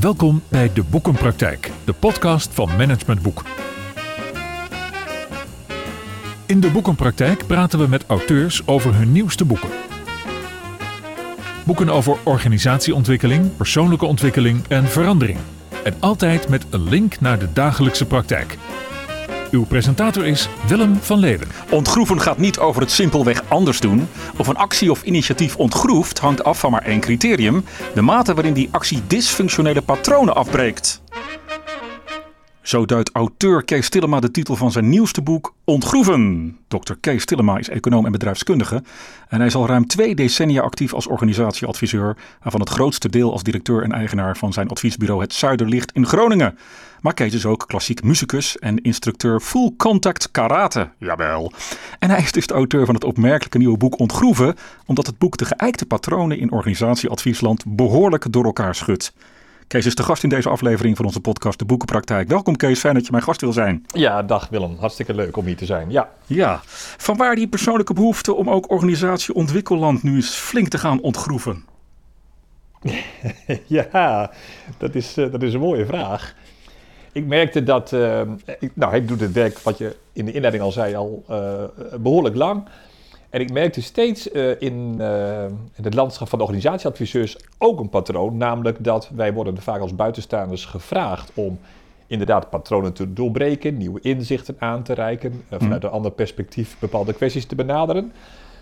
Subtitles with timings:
[0.00, 3.42] Welkom bij De Boekenpraktijk, de podcast van Management Boek.
[6.46, 9.68] In De Boekenpraktijk praten we met auteurs over hun nieuwste boeken.
[11.64, 15.38] Boeken over organisatieontwikkeling, persoonlijke ontwikkeling en verandering.
[15.84, 18.58] En altijd met een link naar de dagelijkse praktijk.
[19.50, 21.48] Uw presentator is Willem van Leeuwen.
[21.70, 24.08] Ontgroeven gaat niet over het simpelweg anders doen.
[24.36, 28.52] Of een actie of initiatief ontgroeft hangt af van maar één criterium: de mate waarin
[28.52, 31.00] die actie dysfunctionele patronen afbreekt.
[32.68, 36.56] Zo duidt auteur Kees Tillema de titel van zijn nieuwste boek Ontgroeven.
[36.68, 36.92] Dr.
[37.00, 38.82] Kees Tillema is econoom en bedrijfskundige
[39.28, 43.42] en hij is al ruim twee decennia actief als organisatieadviseur, waarvan het grootste deel als
[43.42, 46.58] directeur en eigenaar van zijn adviesbureau Het Zuiderlicht in Groningen.
[47.00, 50.88] Maar Kees is ook klassiek muzikus en instructeur Full Contact Karate.
[50.98, 51.52] Jawel.
[51.98, 54.54] En hij is dus de auteur van het opmerkelijke nieuwe boek Ontgroeven,
[54.86, 59.12] omdat het boek de geëikte patronen in organisatieadviesland behoorlijk door elkaar schudt.
[59.68, 62.28] Kees is de gast in deze aflevering van onze podcast De Boekenpraktijk.
[62.28, 63.84] Welkom Kees, fijn dat je mijn gast wil zijn.
[63.86, 64.76] Ja, dag Willem.
[64.78, 65.90] Hartstikke leuk om hier te zijn.
[65.90, 66.10] Ja.
[66.26, 66.60] Ja,
[66.96, 71.64] vanwaar die persoonlijke behoefte om ook organisatie Ontwikkelland nu eens flink te gaan ontgroeven?
[73.66, 74.30] ja,
[74.78, 76.34] dat is, eh, dat is een mooie vraag.
[77.12, 78.20] Ik merkte dat, uh,
[78.58, 81.64] ik, nou hij doet het werk wat je in de inleiding al zei al uh,
[82.00, 82.68] behoorlijk lang.
[83.30, 87.88] En ik merkte steeds uh, in, uh, in, het landschap van de organisatieadviseurs ook een
[87.88, 88.36] patroon.
[88.36, 91.58] Namelijk dat wij worden vaak als buitenstaanders gevraagd om
[92.06, 97.12] inderdaad patronen te doorbreken, nieuwe inzichten aan te reiken, uh, vanuit een ander perspectief bepaalde
[97.12, 98.12] kwesties te benaderen.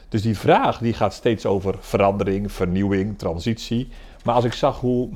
[0.08, 3.89] Dus die vraag die gaat steeds over verandering, vernieuwing, transitie.
[4.25, 5.08] Maar als ik zag hoe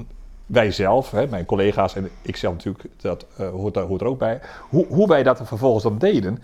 [0.46, 4.40] wij zelf, hè, mijn collega's en ik zelf natuurlijk, dat hoort, hoort er ook bij,
[4.68, 6.38] hoe, hoe wij dat vervolgens dan deden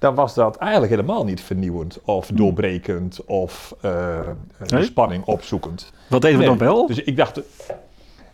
[0.00, 2.36] dan was dat eigenlijk helemaal niet vernieuwend of Hmm.
[2.36, 4.18] doorbrekend of uh,
[4.66, 4.84] nee?
[4.84, 5.92] spanning opzoekend.
[6.06, 6.56] Wat deden we nee.
[6.56, 6.86] dan wel?
[6.86, 7.40] Dus ik dacht,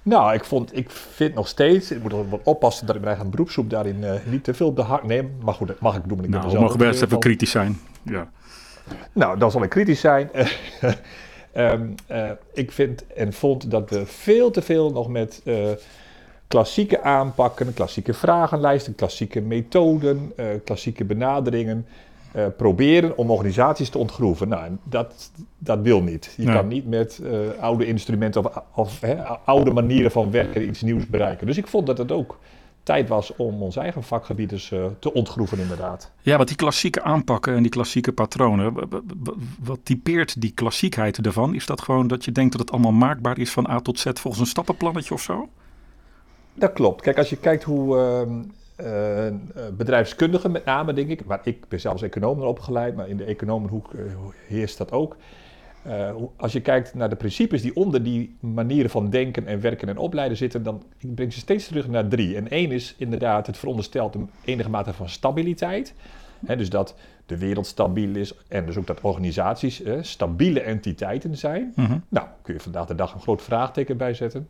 [0.02, 3.32] nou, ik, vond, ik vind nog steeds, ik moet wat oppassen dat ik mijn eigen
[3.32, 5.30] beroepsgroep daarin uh, niet te veel op de hak neem.
[5.42, 6.24] Maar goed, dat mag ik doen.
[6.24, 7.80] Ik nou, we mogen best even kritisch zijn.
[8.02, 8.30] Ja.
[9.12, 10.30] Nou, dan zal ik kritisch zijn.
[11.56, 15.70] um, uh, ik vind en vond dat we veel te veel nog met uh,
[16.48, 21.86] klassieke aanpakken, klassieke vragenlijsten, klassieke methoden, uh, klassieke benaderingen
[22.36, 24.48] uh, proberen om organisaties te ontgroeven.
[24.48, 26.34] Nou, dat, dat wil niet.
[26.36, 26.52] Je ja.
[26.52, 27.30] kan niet met uh,
[27.60, 31.46] oude instrumenten of, of hè, oude manieren van werken iets nieuws bereiken.
[31.46, 32.38] Dus ik vond dat het ook
[32.82, 36.10] tijd was om ons eigen vakgebied dus, te ontgroeven inderdaad.
[36.20, 38.74] Ja, want die klassieke aanpakken en die klassieke patronen,
[39.62, 41.54] wat typeert die klassiekheid ervan?
[41.54, 44.04] Is dat gewoon dat je denkt dat het allemaal maakbaar is van A tot Z
[44.04, 45.48] volgens een stappenplannetje of zo?
[46.56, 47.02] Dat klopt.
[47.02, 47.96] Kijk, als je kijkt hoe
[48.80, 49.34] uh, uh,
[49.76, 53.92] bedrijfskundigen met name, denk ik, maar ik ben zelfs econoom opgeleid, maar in de economenhoek
[53.92, 54.02] uh,
[54.46, 55.16] heerst dat ook.
[56.36, 59.98] als je kijkt naar de principes die onder die manieren van denken en werken en
[59.98, 62.36] opleiden zitten, dan ik breng ze steeds terug naar drie.
[62.36, 65.94] En één is inderdaad, het veronderstelt een enige mate van stabiliteit.
[66.46, 66.94] He, dus dat
[67.26, 71.72] de wereld stabiel is en dus ook dat organisaties stabiele entiteiten zijn.
[71.76, 71.98] Mhm.
[72.08, 74.48] Nou, kun je vandaag de dag een groot vraagteken bij zetten.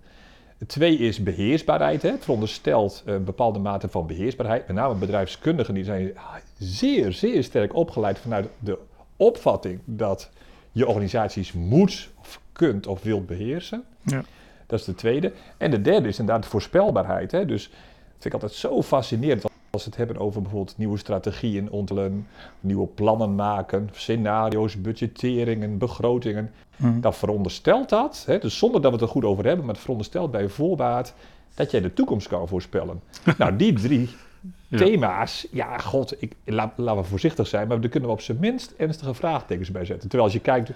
[0.66, 2.02] Twee is beheersbaarheid.
[2.02, 2.10] Hè.
[2.10, 4.66] Het veronderstelt een bepaalde mate van beheersbaarheid.
[4.66, 6.12] Met name bedrijfskundigen die zijn
[6.58, 8.78] zeer, zeer sterk opgeleid vanuit de
[9.16, 10.30] opvatting dat
[10.72, 13.84] je organisaties moet of kunt of wilt beheersen.
[14.02, 14.24] Ja.
[14.66, 15.32] Dat is de tweede.
[15.56, 17.32] En de derde is inderdaad de voorspelbaarheid.
[17.32, 17.46] Hè.
[17.46, 17.78] Dus dat
[18.12, 19.44] vind ik altijd zo fascinerend
[19.76, 22.26] als we het hebben over bijvoorbeeld nieuwe strategieën ontwikkelen,
[22.60, 26.50] nieuwe plannen maken, scenario's, budgetteringen, begrotingen.
[26.76, 27.00] Mm.
[27.00, 29.82] Dan veronderstelt dat, hè, dus zonder dat we het er goed over hebben, maar het
[29.82, 31.14] veronderstelt bij voorbaat
[31.54, 33.00] dat jij de toekomst kan voorspellen.
[33.38, 34.08] nou, die drie
[34.68, 34.78] ja.
[34.78, 38.38] thema's, ja, god, ik, la, laten we voorzichtig zijn, maar daar kunnen we op zijn
[38.40, 40.08] minst ernstige vraagtekens bij zetten.
[40.08, 40.70] Terwijl als je kijkt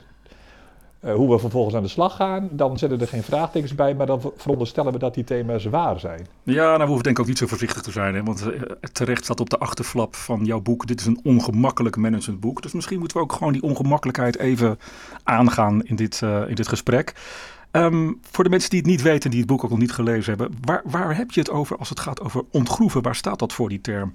[1.04, 4.06] uh, hoe we vervolgens aan de slag gaan, dan zetten er geen vraagtekens bij, maar
[4.06, 6.26] dan veronderstellen we dat die thema's waar zijn.
[6.42, 8.22] Ja, nou, we hoeven denk ik ook niet zo voorzichtig te zijn, hè?
[8.22, 8.60] want uh,
[8.92, 12.62] terecht staat op de achterflap van jouw boek, dit is een ongemakkelijk managementboek.
[12.62, 14.78] Dus misschien moeten we ook gewoon die ongemakkelijkheid even
[15.22, 17.14] aangaan in dit, uh, in dit gesprek.
[17.72, 20.36] Um, voor de mensen die het niet weten, die het boek ook nog niet gelezen
[20.38, 23.02] hebben, waar, waar heb je het over als het gaat over ontgroeven?
[23.02, 24.14] Waar staat dat voor, die term?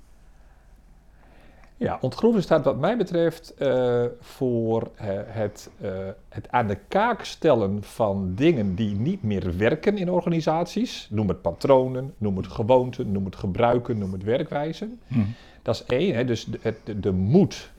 [1.78, 5.90] Ja, ontgroeven staat wat mij betreft uh, voor uh, het, uh,
[6.30, 11.08] het aan de kaak stellen van dingen die niet meer werken in organisaties.
[11.12, 15.00] Noem het patronen, noem het gewoonten, noem het gebruiken, noem het werkwijzen.
[15.08, 15.34] Mm.
[15.62, 17.72] Dat is één, hè, dus de, de, de moed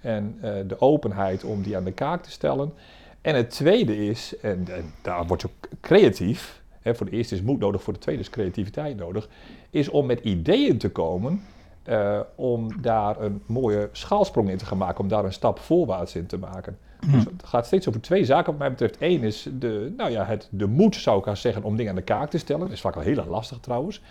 [0.00, 2.72] en de openheid om die aan de kaak te stellen.
[3.20, 7.34] En het tweede is, en, en daar word je ook creatief, hè, voor de eerste
[7.34, 9.28] is moed nodig, voor de tweede is creativiteit nodig,
[9.70, 11.42] is om met ideeën te komen
[11.82, 16.14] eh, om daar een mooie schaalsprong in te gaan maken, om daar een stap voorwaarts
[16.14, 16.78] in te maken.
[17.12, 18.96] Dus het gaat steeds over twee zaken, wat mij betreft.
[18.98, 21.96] Eén is de, nou ja, het, de moed, zou ik haar zeggen, om dingen aan
[21.96, 22.62] de kaak te stellen.
[22.62, 24.02] Dat is vaak al heel erg lastig trouwens.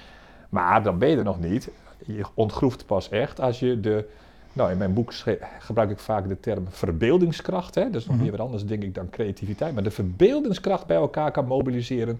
[0.50, 1.70] Maar dan ben je er nog niet.
[2.06, 4.10] Je ontgroeft pas echt als je de.
[4.54, 5.14] Nou, in mijn boek
[5.60, 7.76] gebruik ik vaak de term verbeeldingskracht.
[7.76, 7.84] Hè?
[7.84, 8.24] Dat is nog Mhm.
[8.24, 9.74] weer wat anders, denk ik, dan creativiteit.
[9.74, 12.20] Maar de verbeeldingskracht bij elkaar kan mobiliseren.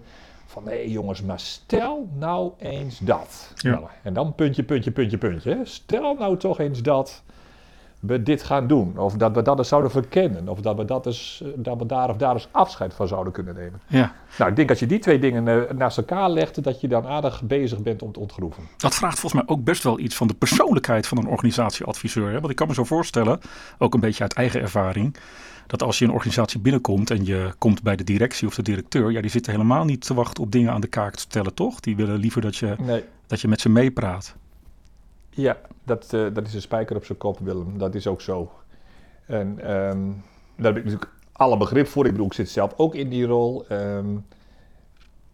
[0.50, 3.52] Van hé jongens, maar stel nou eens dat.
[3.54, 3.70] Ja.
[3.70, 5.54] Nou, en dan puntje, puntje, puntje, puntje.
[5.54, 5.64] hè.
[5.64, 7.22] Stel nou toch eens dat
[8.00, 8.98] we dit gaan doen.
[8.98, 10.48] Of dat we dat eens zouden verkennen.
[10.48, 13.54] Of dat we, dat eens, dat we daar of daar eens afscheid van zouden kunnen
[13.54, 13.80] nemen.
[13.86, 14.12] Ja.
[14.38, 17.06] Nou, ik denk als je die twee dingen eh, naast elkaar legt, dat je dan
[17.06, 18.62] aardig bezig bent om te ontgroeven.
[18.76, 22.26] Dat vraagt volgens mij ook best wel iets van de persoonlijkheid van een organisatieadviseur.
[22.26, 22.40] Hè?
[22.40, 23.40] Want ik kan me zo voorstellen,
[23.78, 25.16] ook een beetje uit eigen ervaring,
[25.70, 29.10] dat als je een organisatie binnenkomt en je komt bij de directie of de directeur,
[29.10, 31.80] ja, die zitten helemaal niet te wachten op dingen aan de kaak te stellen, toch?
[31.80, 33.04] Die willen liever dat je, Nee.
[33.26, 34.34] dat je met ze meepraat.
[35.30, 37.78] Ja, dat, eh, dat is een spijker op zijn kop, Willem.
[37.78, 38.52] Dat is ook zo.
[39.26, 40.08] En ehm,
[40.56, 42.04] daar heb ik natuurlijk alle begrip voor.
[42.06, 43.66] Ik bedoel, ik zit zelf ook in die rol.
[43.68, 44.06] Ehm,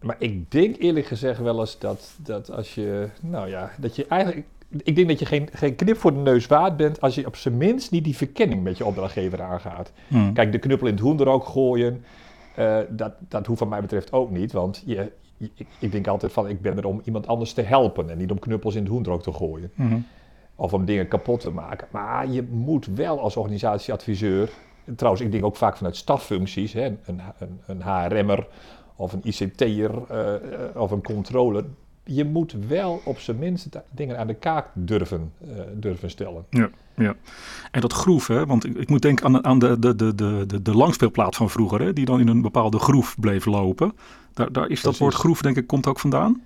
[0.01, 4.07] maar ik denk eerlijk gezegd wel eens dat, dat als je, nou ja, dat je
[4.07, 4.47] eigenlijk...
[4.69, 7.37] Ik denk dat je geen, geen knip voor de neus waard bent als je op
[7.37, 9.93] zijn minst niet die verkenning met je opdrachtgever aangaat.
[10.09, 10.33] Hm.
[10.33, 12.05] Kijk, de knuppel in het hoenderok gooien,
[12.55, 14.53] eh, dat, dat hoeft van mij betreft ook niet.
[14.53, 18.11] Want je, je- ik, denk altijd van, ik ben er om iemand anders te helpen
[18.11, 19.71] en niet om knuppels in het hoenderok te gooien.
[19.75, 19.99] Mhm.
[20.57, 21.89] Of om dingen kapot te maken.
[21.91, 24.51] Maar je moet wel als organisatieadviseur,
[24.97, 28.47] trouwens ik denk ook vaak vanuit staffuncties, hè, een, een, een HRM'er
[28.97, 31.65] of een ICT'er uh, of een controller.
[32.09, 36.45] Je moet wel op zijn minst dingen aan de kaak durven, uh, durven stellen.
[36.51, 37.15] Ja, ja.
[37.71, 38.47] En dat groef, hè?
[38.47, 40.15] want ik, ik moet denken aan, aan de, de, de,
[40.47, 41.93] de, de langspeelplaat van vroeger, hè?
[41.93, 43.93] die dan in een bepaalde groef bleef lopen.
[44.35, 46.43] Daar, daar is dat woord groef, denk ik, komt ook vandaan.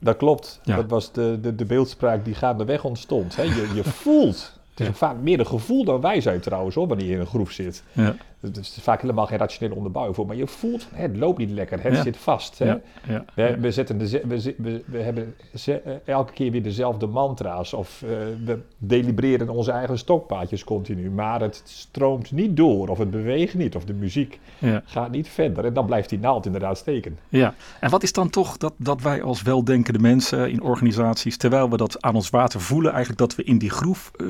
[0.00, 0.60] Dat klopt.
[0.64, 0.76] Ja.
[0.76, 3.36] Dat was de, de, de beeldspraak die gaandeweg ontstond.
[3.36, 3.42] Hè.
[3.42, 4.56] Je, je voelt.
[4.70, 4.92] Het is Ja.
[4.92, 7.82] vaak meer een gevoel dan wijsheid trouwens, hoor, wanneer je in een groef zit.
[7.92, 11.38] Ja, Het is vaak helemaal geen rationele onderbouwing voor, maar je voelt hè, het loopt
[11.38, 12.02] niet lekker, het Ja.
[12.02, 12.58] zit vast.
[12.58, 12.64] Hè.
[12.64, 16.62] ja, ja, We, we, zetten de, we, we, we hebben ze- eh, elke keer weer
[16.62, 18.08] dezelfde mantra's of eh,
[18.44, 23.76] we delibereren onze eigen stokpaadjes continu, maar het stroomt niet door of het beweegt niet
[23.76, 24.38] of de muziek
[24.84, 27.18] gaat niet verder en dan blijft die naald inderdaad steken.
[27.28, 31.70] Ja, en wat is dan toch dat, dat wij als weldenkende mensen in organisaties, terwijl
[31.70, 34.26] we dat aan ons water voelen, eigenlijk dat we in die groef eh,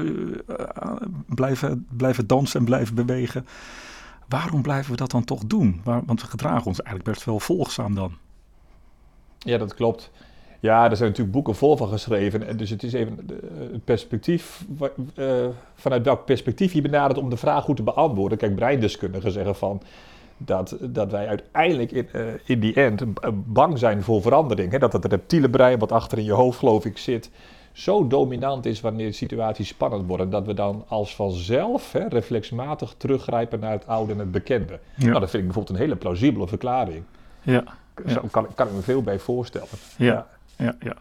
[1.27, 3.47] blijven, blijven dansen en blijven bewegen.
[4.29, 5.81] Waarom blijven we dat dan toch doen?
[5.85, 8.17] Want we gedragen ons eigenlijk best wel volgzaam dan.
[9.39, 10.11] Ja, dat klopt.
[10.61, 12.47] Ja, er zijn natuurlijk boeken vol van geschreven.
[12.47, 14.65] En dus het is even eh, het perspectief,
[15.15, 18.39] eh, vanuit welk perspectief je benadert om de vraag goed te beantwoorden.
[18.39, 19.83] Kijk, breindeskundigen zeggen van
[20.37, 23.05] dat, dat wij uiteindelijk in, eh, die end
[23.53, 24.73] bang zijn voor verandering.
[24.73, 24.79] Hè?
[24.79, 27.31] Dat het reptiele brein, wat achter in je hoofd geloof ik zit,
[27.79, 30.31] zo dominant is wanneer de situaties spannend worden.
[30.31, 34.79] Dat we dan als vanzelf hè, reflexmatig teruggrijpen naar het oude en het bekende.
[34.95, 35.07] Ja.
[35.07, 37.03] Nou, dat vind ik bijvoorbeeld een hele plausibele verklaring.
[37.43, 37.65] Ja.
[38.07, 39.69] Zo kan, kan ik me veel bij voorstellen.
[39.97, 40.27] Ja.
[40.57, 40.97] ja, ja.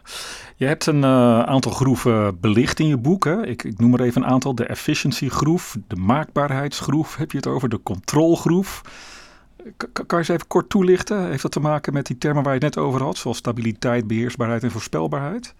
[0.56, 3.24] Je hebt een eh, aantal groeven belicht in je boek.
[3.24, 3.46] Hè?
[3.46, 4.54] Ik, ik noem er even een aantal.
[4.54, 8.82] De efficiency groef, de maakbaarheidsgroef heb je het over, de controlgroef.
[9.76, 11.28] Kan je eens even kort toelichten?
[11.28, 14.06] Heeft dat te maken met die termen waar je het net over had, zoals stabiliteit,
[14.06, 15.54] beheersbaarheid en voorspelbaarheid?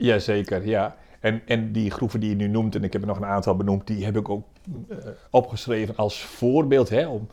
[0.00, 0.96] Jazeker, ja.
[1.20, 3.56] En, en die groeven die je nu noemt, en ik heb er nog een aantal
[3.56, 4.44] benoemd, die heb ik ook
[4.88, 4.96] eh,
[5.30, 7.28] opgeschreven als voorbeeld hè, om,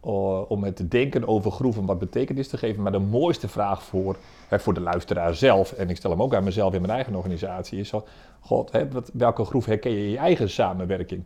[0.00, 2.82] eh, om het denken over groeven wat betekenis te geven.
[2.82, 4.16] Maar de mooiste vraag voor,
[4.48, 7.14] hè, voor de luisteraar zelf, en ik stel hem ook aan mezelf in mijn eigen
[7.14, 7.92] organisatie, is:
[8.40, 11.24] God, hè, wat, welke groef herken je in je eigen samenwerking?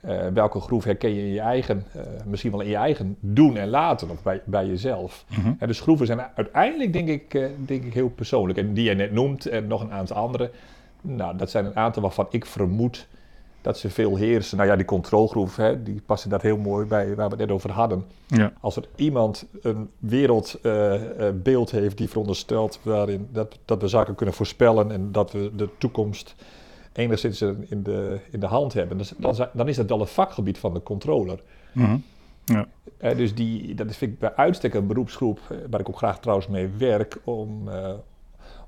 [0.00, 3.56] Eh, welke groef herken je in je eigen, eh, misschien wel in je eigen doen
[3.56, 5.24] en laten, of bij, bij jezelf?
[5.28, 5.52] Mhm.
[5.58, 8.58] En de schroeven zijn uiteindelijk, denk ik, eh, denk ik, heel persoonlijk.
[8.58, 10.50] En die je net noemt, en nog een aantal andere,
[11.00, 13.06] nou, dat zijn een aantal waarvan ik vermoed
[13.60, 14.56] dat ze veel heersen.
[14.56, 17.50] Nou ja, die controlegroep, hè, die passen daar heel mooi bij, waar we het net
[17.50, 18.04] over hadden.
[18.26, 24.34] Ja, Als er iemand een wereldbeeld heeft die veronderstelt waarin dat, dat we zaken kunnen
[24.34, 26.34] voorspellen en dat we de toekomst
[26.92, 30.74] enigszins in de, in de hand hebben, dan, dan, is dat wel een vakgebied van
[30.74, 31.42] de controller.
[31.72, 31.96] Mhm.
[32.44, 32.66] ja.
[33.00, 36.20] Eh, dus die, dat vind ik bij uitstek een beroepsgroep eh, waar ik ook graag
[36.20, 37.92] trouwens mee werk om, eh,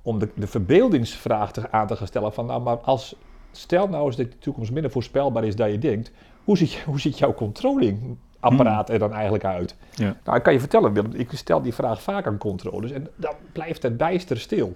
[0.03, 3.17] om de, de verbeeldingsvraag te, aan te gaan stellen van nou maar als
[3.51, 6.13] stel nou eens dat de toekomst minder voorspelbaar is dan je denkt,
[6.45, 9.77] hoe ziet, hoe ziet jouw controllingapparaat er dan eigenlijk uit?
[9.95, 10.17] Ja.
[10.25, 13.35] Nou, ik kan je vertellen Willem, ik stel die vraag vaak aan controllers en dan
[13.53, 14.73] blijft het bijster stil.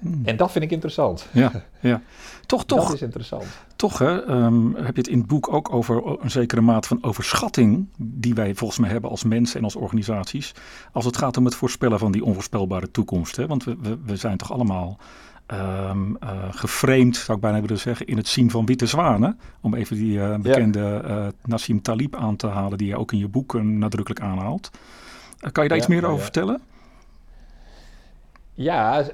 [0.00, 0.20] Hmm.
[0.24, 1.26] En dat vind ik interessant.
[1.32, 2.02] ja, ja.
[2.46, 3.44] Toch, toch, Dat is interessant.
[3.76, 7.02] toch hè, ehm, heb je het in het boek ook over een zekere mate van
[7.02, 10.54] overschatting die wij volgens mij hebben als mensen en als organisaties.
[10.92, 13.36] Als het gaat om het voorspellen van die onvoorspelbare toekomst.
[13.36, 13.46] Hè?
[13.46, 14.98] Want we, we, we zijn toch allemaal
[15.46, 16.16] um,
[16.50, 19.38] geframed, zou ik bijna willen zeggen, in het zien van witte zwanen.
[19.60, 23.62] Om even die bekende Nassim Talib aan te halen, die je ook in je boek
[23.62, 24.70] nadrukkelijk aanhaalt.
[25.52, 26.60] kan je daar iets meer over vertellen?
[28.62, 29.04] Ja,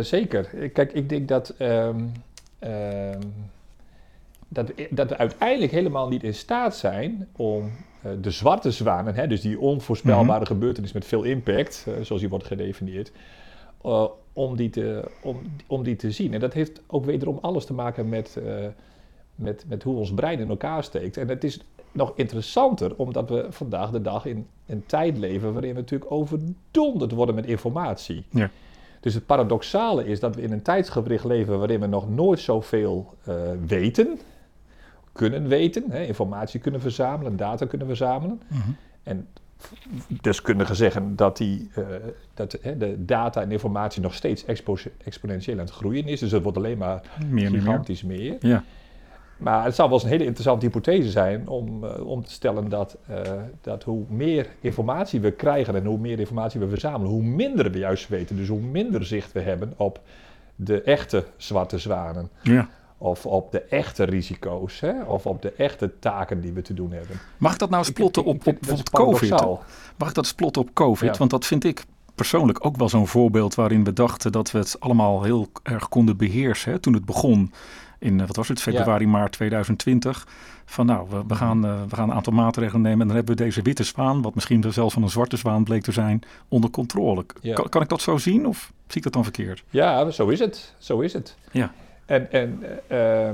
[0.00, 0.70] zeker.
[0.72, 2.12] Kijk, ik denk dat, um,
[4.48, 7.70] dat, dat we uiteindelijk helemaal niet in staat zijn om
[8.02, 12.20] eh, de zwarte zwanen, hè, dus die onvoorspelbare mm gebeurtenis met veel impact, uh, zoals
[12.20, 13.12] die wordt gedefinieerd,
[13.84, 16.34] uh, om, die te, om, om die te zien.
[16.34, 18.38] En dat heeft ook wederom alles te maken met,
[19.34, 21.16] met, met hoe ons brein in elkaar steekt.
[21.16, 21.60] En het is
[21.96, 27.12] nog interessanter, omdat we vandaag de dag in een tijd leven waarin we natuurlijk overdonderd
[27.12, 28.24] worden met informatie.
[28.30, 28.50] Ja.
[29.00, 33.14] Dus het paradoxale is dat we in een tijdsgewricht leven waarin we nog nooit zoveel
[33.28, 33.34] uh,
[33.66, 34.18] weten
[35.16, 38.40] kunnen weten, hè, informatie kunnen verzamelen, data kunnen verzamelen.
[38.48, 38.76] Mm -hmm.
[39.02, 39.28] En
[40.20, 41.86] deskundigen zeggen dat, die, uh,
[42.34, 46.20] dat hè, de data en informatie nog steeds expo exponentieel aan het groeien is.
[46.20, 48.36] Dus het wordt alleen maar meer, gigantisch meer.
[48.40, 48.50] meer.
[48.50, 48.64] Ja.
[49.36, 52.68] Maar het zou wel eens een hele interessante hypothese zijn om, uh, om te stellen
[52.68, 53.16] dat, uh,
[53.60, 57.78] dat hoe meer informatie we krijgen en hoe meer informatie we verzamelen, hoe minder we
[57.78, 58.36] juist weten.
[58.36, 60.00] Dus hoe minder zicht we hebben op
[60.56, 62.30] de echte zwarte zwanen.
[62.42, 65.02] Ja of op de echte risico's, hè?
[65.02, 67.20] of op de echte taken die we te doen hebben.
[67.36, 69.30] Mag ik dat nou eens plotten op, op bijvoorbeeld COVID?
[69.96, 71.16] Mag ik dat eens plotten op COVID?
[71.16, 74.80] Want dat vind ik persoonlijk ook wel zo'n voorbeeld waarin we dachten dat we het
[74.80, 76.72] allemaal heel erg konden beheersen.
[76.72, 76.78] Hè?
[76.78, 77.52] Toen het begon
[78.06, 80.26] in, eh, wat was het, februari, maart 2020.
[80.64, 83.36] Van nou, we, we, gaan, uh, we gaan een aantal maatregelen nemen en dan hebben
[83.36, 86.70] we deze witte zwaan, wat misschien zelfs van een zwarte zwaan bleek te zijn, onder
[86.70, 87.24] controle.
[87.52, 89.64] Kan, kan ik dat zo zien of zie ik dat dan verkeerd?
[89.70, 90.74] Ja, zo is het.
[90.78, 91.36] Zo is het.
[91.50, 91.72] Ja.
[92.06, 93.28] En, en uh,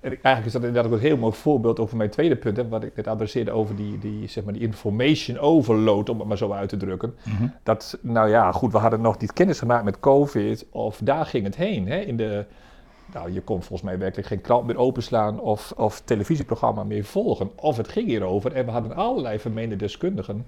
[0.00, 2.84] eigenlijk is dat inderdaad ook een heel mooi voorbeeld over mijn tweede punt, hè, wat
[2.84, 6.52] ik net adresseerde over die, die, zeg maar, die information overload, om het maar zo
[6.52, 7.14] uit te drukken.
[7.24, 7.46] Mhm.
[7.62, 11.44] Dat, nou ja, goed, we hadden nog niet kennis gemaakt met COVID, of daar ging
[11.44, 11.86] het heen.
[11.86, 12.44] Hè, in de,
[13.12, 17.50] nou, je kon volgens mij werkelijk geen krant meer openslaan of, of televisieprogramma meer volgen.
[17.54, 20.46] Of het ging hierover en we hadden allerlei vermeende deskundigen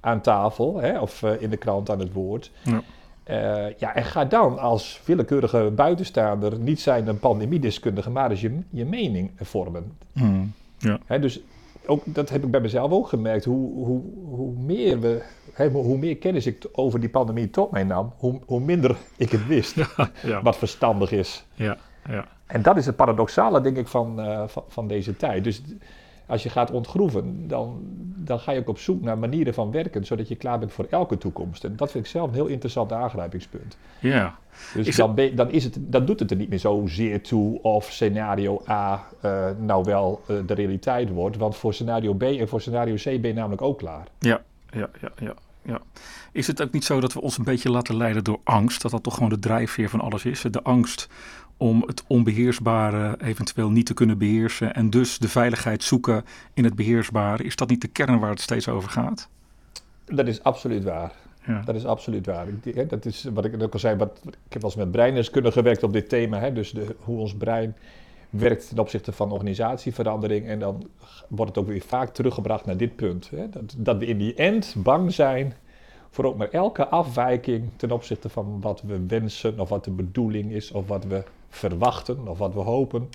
[0.00, 2.50] aan tafel, hè, of uh, in de krant aan het woord.
[2.62, 2.82] Ja.
[3.30, 8.58] Uh, ja, en ga dan als willekeurige buitenstaander niet zijn een pandemiedeskundige, maar eens je,
[8.70, 9.96] je mening vormen.
[10.12, 10.98] Mm, ja.
[11.06, 11.40] Hè, dus
[11.86, 13.44] ook, dat heb ik bij mezelf ook gemerkt.
[13.44, 15.22] Hoe, hoe, hoe, meer we,
[15.52, 19.30] hè, hoe meer kennis ik over die pandemie tot mij nam, hoe, hoe minder ik
[19.30, 19.76] het wist.
[20.22, 21.44] Ja, Wat verstandig is.
[21.54, 21.76] Ja,
[22.08, 22.24] ja.
[22.46, 25.44] En dat is het paradoxale, denk ik, van, uh, van, van, deze tijd.
[25.44, 25.62] Dus
[26.26, 27.78] als je gaat ontgroeven, dan,
[28.16, 30.86] dan ga je ook op zoek naar manieren van werken, zodat je klaar bent voor
[30.90, 31.64] elke toekomst.
[31.64, 33.76] En dat vind ik zelf een heel interessant aangrijpingspunt.
[34.00, 34.38] Ja.
[34.74, 38.62] Dus dan, dan, is het, dan doet het er niet meer zozeer toe of scenario
[38.68, 41.36] A uh, nou wel uh, de realiteit wordt.
[41.36, 44.06] Want voor scenario B en voor scenario C ben je namelijk ook klaar.
[44.18, 45.34] Ja, ja, ja, ja.
[45.62, 45.80] ja.
[46.32, 48.82] Is het ook niet zo dat we ons een beetje laten leiden door angst?
[48.82, 50.40] Dat dat toch gewoon de drijfveer van alles is?
[50.50, 51.08] De angst
[51.56, 56.74] om het onbeheersbare eventueel niet te kunnen beheersen en dus de veiligheid zoeken in het
[56.74, 57.42] beheersbare.
[57.42, 59.28] Is dat niet de kern waar het steeds over gaat?
[60.04, 61.12] Dat is absoluut waar.
[61.46, 61.62] Ja.
[61.64, 62.46] Dat is absoluut waar.
[62.88, 63.96] Dat is wat ik ook al zei.
[63.96, 66.38] Wat, ik heb wel eens met breinerskunde gewerkt op dit thema.
[66.38, 67.76] Hè, dus de, hoe ons brein
[68.30, 70.46] werkt ten opzichte van organisatieverandering.
[70.46, 70.88] En dan
[71.28, 73.30] wordt het ook weer vaak teruggebracht naar dit punt.
[73.30, 75.54] Hè, dat, dat we in die end bang zijn
[76.10, 80.52] voor ook maar elke afwijking ten opzichte van wat we wensen, of wat de bedoeling
[80.52, 83.08] is, of wat we verwachten, of wat we hopen.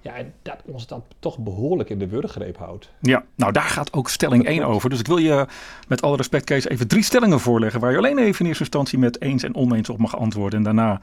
[0.00, 2.90] Ja, en dat ons dat toch behoorlijk in de wurggreep houdt.
[3.00, 4.90] Ja, nou daar gaat ook stelling 1 over.
[4.90, 5.46] Dus ik wil je
[5.88, 7.80] met alle respect, Kees, even drie stellingen voorleggen...
[7.80, 10.58] waar je alleen even in eerste instantie met eens en oneens op mag antwoorden.
[10.58, 11.00] En daarna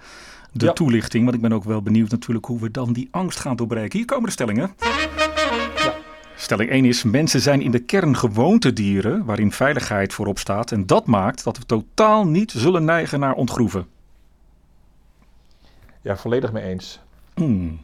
[0.51, 2.45] de toelichting, want ik ben ook wel benieuwd natuurlijk...
[2.45, 3.97] hoe we dan die angst gaan doorbreken.
[3.97, 4.75] Hier komen de stellingen.
[6.41, 10.71] Stelling 1 is: mensen zijn in de kern gewoontedieren waarin veiligheid voorop staat.
[10.71, 13.87] En dat maakt dat we totaal niet zullen neigen naar ontgroeven.
[16.01, 16.99] Ja, volledig mee eens.
[17.33, 17.81] Hmm.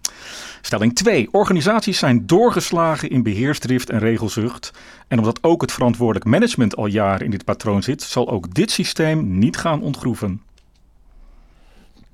[0.62, 1.28] Stelling 2.
[1.32, 4.74] Organisaties zijn doorgeslagen in beheersdrift en regelzucht.
[5.08, 8.72] En omdat ook het verantwoordelijk management al jaren in dit patroon zit, zal ook dit
[8.72, 10.42] systeem niet gaan ontgroeven.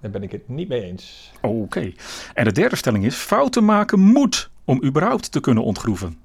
[0.02, 1.32] Daar ben ik het niet mee eens.
[1.42, 1.92] Oké.
[2.34, 6.22] En de derde stelling is: fouten maken moet om überhaupt te kunnen ontgroeven.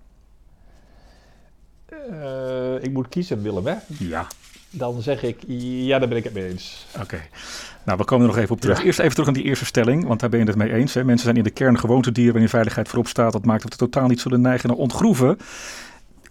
[2.11, 3.75] Uh, ik moet kiezen, Willem, hè?
[3.99, 4.27] Ja.
[4.71, 6.87] Dan zeg ik, ja, daar ben ik het mee eens.
[7.01, 7.21] Oké.
[7.85, 8.85] Nou, we komen er nog even op terug.
[8.85, 10.95] Eerst even terug aan die eerste stelling, want daar ben je het mee eens.
[10.95, 11.05] Hè?
[11.05, 13.33] Mensen zijn in de kern gewoontedieren waarin veiligheid voorop staat.
[13.33, 15.39] Dat maakt dat we totaal niet zullen neigen naar ontgroeven.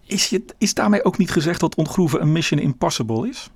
[0.05, 3.49] Is, je, is daarmee ook niet gezegd dat ontgroeven een mission impossible is?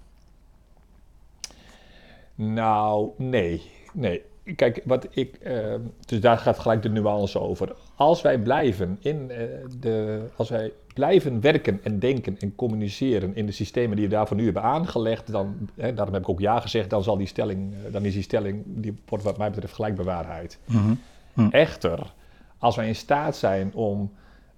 [2.35, 3.61] Nou, nee.
[3.93, 4.21] Nee,
[4.55, 5.75] kijk, wat ik, uh,
[6.05, 7.75] dus daar gaat gelijk de nuance over.
[7.95, 9.37] Als wij blijven in uh,
[9.79, 14.37] de, als wij blijven werken en denken en communiceren in de systemen die we daarvoor
[14.37, 17.73] nu hebben aangelegd, dan, hè, daarom heb ik ook ja gezegd, dan zal die stelling,
[17.73, 20.59] uh, dan is die stelling, die wordt wat mij betreft gelijk bewaarheid.
[20.65, 20.99] Mm
[21.33, 21.51] -hmm.
[21.51, 22.13] Echter,
[22.57, 24.11] als wij in staat zijn om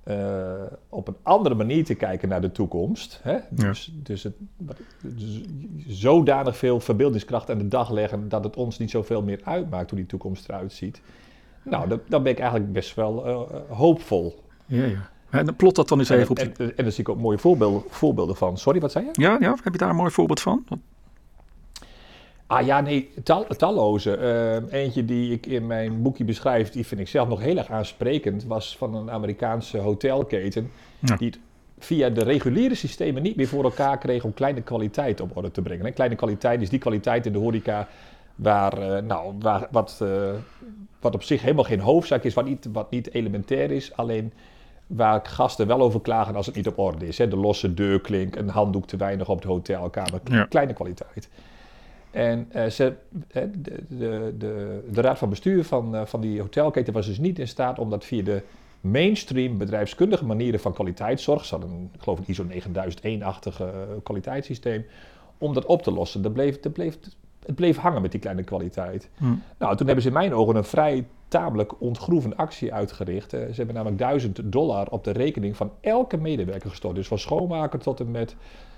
[0.08, 0.54] uh,
[0.90, 3.20] op een andere manier te kijken naar de toekomst.
[3.24, 3.38] Hè?
[3.50, 3.92] Dus, ja.
[4.04, 4.36] dus, het,
[5.02, 5.42] dus
[5.88, 10.00] zodanig veel verbeeldingskracht aan de dag leggen dat het ons niet zoveel meer uitmaakt hoe
[10.00, 11.02] die toekomst eruit ziet.
[11.64, 14.44] Nou, dan, dan ben ik eigenlijk best wel uh, hoopvol.
[14.66, 15.12] Ja, ja.
[15.40, 16.40] En dan plot dat dan eens even op.
[16.40, 18.58] En, en, en daar zie ik ook mooie voorbeelden, voorbeelden van.
[18.58, 19.22] Sorry, wat zei je?
[19.22, 20.66] Ja, ja, heb je daar een mooi voorbeeld van?
[22.48, 24.18] Ah ja, nee, tal, talloze.
[24.72, 27.70] Uh, eentje die ik in mijn boekje beschrijf, die vind ik zelf nog heel erg
[27.70, 30.72] aansprekend, was van een Amerikaanse hotelketen.
[31.00, 31.16] Ja.
[31.16, 31.40] Die het
[31.80, 35.62] via de reguliere systemen niet meer voor elkaar kreeg om kleine kwaliteit op orde te
[35.62, 35.86] brengen.
[35.86, 37.88] En kleine kwaliteit is die kwaliteit in de horeca
[38.36, 40.10] waar, uh, nou, waar, wat, uh,
[41.00, 44.34] wat op zich helemaal geen hoofdzaak is, wat niet, wat niet elementair is, alleen
[44.88, 47.18] waar gasten wel over klagen als het niet op orde is.
[47.18, 47.28] Hè?
[47.28, 50.44] De losse deurklink, een handdoek te weinig op de hotelkamer, ja.
[50.44, 51.30] kleine kwaliteit.
[52.12, 53.84] En uh, ze, de, de,
[54.38, 57.80] de, de, raad van bestuur van, uh, van die hotelketen was dus niet in staat
[57.80, 58.44] om dat via de
[58.82, 63.68] mainstream bedrijfskundige manieren van kwaliteitszorg, ze hadden een, ik geloof een ISO 9001-achtig uh,
[64.04, 64.86] kwaliteitssysteem,
[65.38, 66.22] om dat op te lossen.
[66.22, 66.98] Dat bleef, dat bleef,
[67.46, 69.10] het bleef hangen met die kleine kwaliteit.
[69.18, 69.42] Hmm.
[69.58, 73.30] Nou, toen hebben ze in mijn ogen een vrij tamelijk ontgroevende actie uitgericht.
[73.30, 76.96] ze hebben namelijk 1000 dollar op de rekening van elke medewerker gestort.
[76.96, 78.36] Dus van schoonmaker tot en met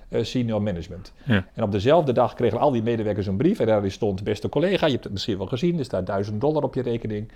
[0.09, 1.13] uh, senior management.
[1.23, 1.45] Ja.
[1.53, 4.85] En op dezelfde dag kregen al die medewerkers een brief en daarin stond, beste collega,
[4.85, 7.31] je hebt het misschien wel gezien, er staat 1000 dollar op je rekening.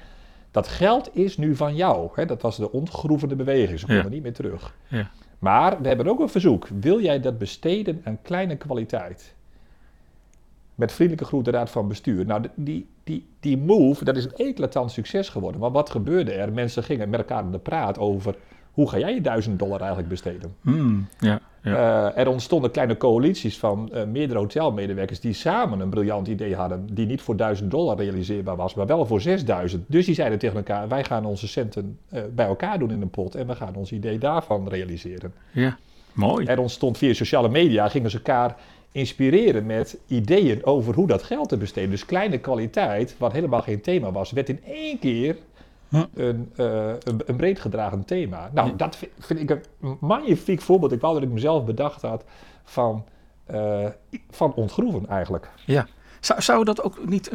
[0.51, 2.09] Dat geld is nu van jou.
[2.13, 2.25] Hè?
[2.25, 4.09] Dat was de ontgroevende beweging, ze konden ja.
[4.09, 4.75] niet meer terug.
[4.87, 5.09] Ja.
[5.39, 6.67] Maar we hebben ook een verzoek.
[6.79, 9.35] Wil jij dat besteden aan kleine kwaliteit?
[10.79, 12.25] Met vriendelijke groet de raad van bestuur.
[12.25, 15.61] Nou, die, die, die move, dat is een eclatant succes geworden.
[15.61, 16.53] Maar wat gebeurde er?
[16.53, 18.35] Mensen gingen met elkaar aan de praat over
[18.79, 20.55] hoe ga jij je duizend dollar eigenlijk besteden?
[20.61, 21.71] Mm, ja, ja.
[21.71, 26.87] Uh, er ontstonden kleine coalities van uh, meerdere hotelmedewerkers die samen een briljant idee hadden,
[26.91, 29.85] die niet voor duizend dollar realiseerbaar was, maar wel voor 6000.
[29.87, 33.09] Dus die zeiden tegen elkaar: wij gaan onze centen uh, bij elkaar doen in een
[33.09, 35.33] pot en we gaan ons idee daarvan realiseren.
[35.51, 35.77] Ja,
[36.13, 36.45] mooi.
[36.45, 38.55] Er ontstond via sociale media, gingen ze elkaar
[38.91, 41.89] inspireren met ideeën over hoe dat geld te besteden.
[41.89, 45.37] Dus kleine kwaliteit, wat helemaal geen thema was, werd in één keer.
[46.13, 48.49] Een, uh, een, een, breed gedragen thema.
[48.53, 50.91] Nou, dat vind, vind, ik een magnifiek voorbeeld.
[50.91, 52.23] Ik wou dat ik mezelf bedacht had
[52.63, 53.05] van,
[53.51, 53.87] uh,
[54.29, 55.49] van ontgroeven eigenlijk.
[55.65, 55.87] Ja.
[56.19, 57.31] Zou, zou dat ook niet,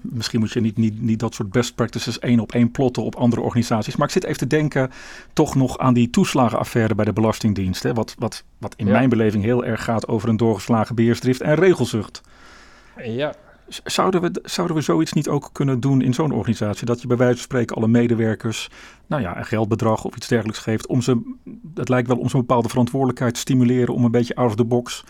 [0.00, 3.14] misschien moet je niet, niet, niet dat soort best practices één op één plotten op
[3.14, 3.96] andere organisaties.
[3.96, 4.90] Maar ik zit even te denken
[5.32, 7.82] toch nog aan die toeslagenaffaire bij de Belastingdienst.
[7.82, 8.92] Hè, wat, wat, wat in ja.
[8.92, 12.20] mijn beleving heel erg gaat over een doorgeslagen beheersdrift en regelzucht.
[13.02, 13.34] Ja,
[13.84, 16.86] Zouden we, zouden we zoiets niet ook kunnen doen in zo'n organisatie?
[16.86, 18.68] Dat je bij wijze van spreken alle medewerkers
[19.06, 20.86] nou ja, een geldbedrag of iets dergelijks geeft.
[20.86, 21.34] Om ze,
[21.74, 24.64] het lijkt wel om zo'n bepaalde verantwoordelijkheid te stimuleren om een beetje out of the
[24.64, 25.04] box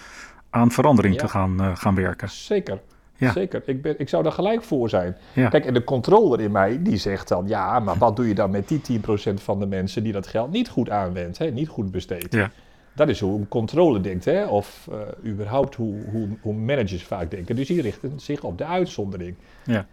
[0.50, 1.20] aan verandering ja.
[1.20, 2.30] te gaan, uh, gaan werken.
[2.30, 2.80] Zeker.
[3.22, 3.32] Ja.
[3.32, 5.16] Zeker, ik, ben, ik zou daar gelijk voor zijn.
[5.32, 5.48] Ja.
[5.48, 7.48] Kijk, en de controller in mij, die zegt dan...
[7.48, 9.02] ja, maar wat doe je dan met die 10%
[9.34, 10.02] van de mensen...
[10.02, 12.34] die dat geld niet goed aanwendt, hè, niet goed besteedt?
[12.34, 12.50] Ja.
[12.94, 14.44] Dat is hoe een controle denkt, hè?
[14.44, 17.56] of uh, überhaupt hoe, hoe, hoe, managers vaak denken.
[17.56, 19.34] Dus die richten zich op de uitzondering.
[19.64, 19.86] Ja.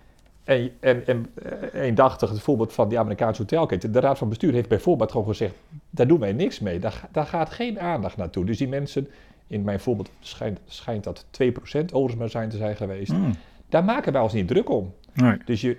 [0.44, 1.26] En, en, en
[1.74, 3.92] uh, eendachtig het voorbeeld van die Amerikaanse hotelketen.
[3.92, 5.56] De raad van bestuur heeft bijvoorbeeld gewoon gezegd,
[5.89, 6.80] daar doen wij niks mee.
[6.80, 8.46] Daar, daar gaat geen aandacht naartoe.
[8.46, 9.08] Dus die mensen,
[9.50, 13.12] in mijn voorbeeld schijnt, schijnt dat 2% overigens maar zijn te zijn geweest.
[13.12, 13.36] Mm.
[13.70, 14.94] Daar maken wij ons niet druk om.
[15.14, 15.38] Nee.
[15.46, 15.78] Dus je,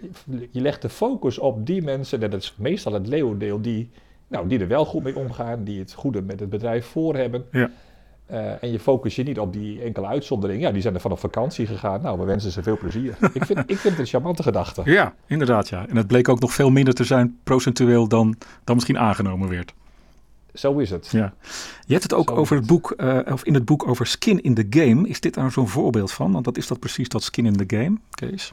[0.51, 3.91] je legt de focus op die mensen, dat is meestal het leeuwendeel, die
[4.31, 7.45] nou, die er wel goed mee omgaan, die het goede met het bedrijf voor hebben.
[7.53, 7.71] Ja.
[8.31, 10.63] Uh, en je focus je niet op die enkele uitzondering.
[10.63, 12.03] Ja, die zijn er van op vakantie gegaan.
[12.03, 13.17] Nou, we wensen ze veel plezier.
[13.33, 14.83] ik, vind, ik vind het een charmante gedachte.
[14.85, 15.87] Ja, inderdaad ja.
[15.89, 19.75] En het bleek ook nog veel minder te zijn procentueel dan, dan misschien aangenomen werd.
[20.55, 21.09] Zo is het.
[21.11, 21.35] Ja.
[21.87, 24.43] Je hebt het ook Zo over het boek, uh, of in het boek over skin
[24.43, 25.09] in the game.
[25.09, 26.33] Is dit daar zo'n voorbeeld van?
[26.33, 28.53] Want dat is dat precies dat skin in the game, Kees?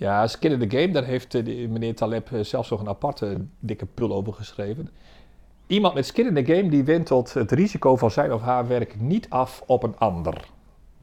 [0.00, 3.44] Ja, Skin in the Game, daar heeft uh, meneer Taleb uh, zelfs nog een aparte
[3.58, 4.90] dikke pul over geschreven.
[5.66, 8.68] Iemand met skin in the game die wint tot het risico van zijn of haar
[8.68, 10.44] werk niet af op een ander.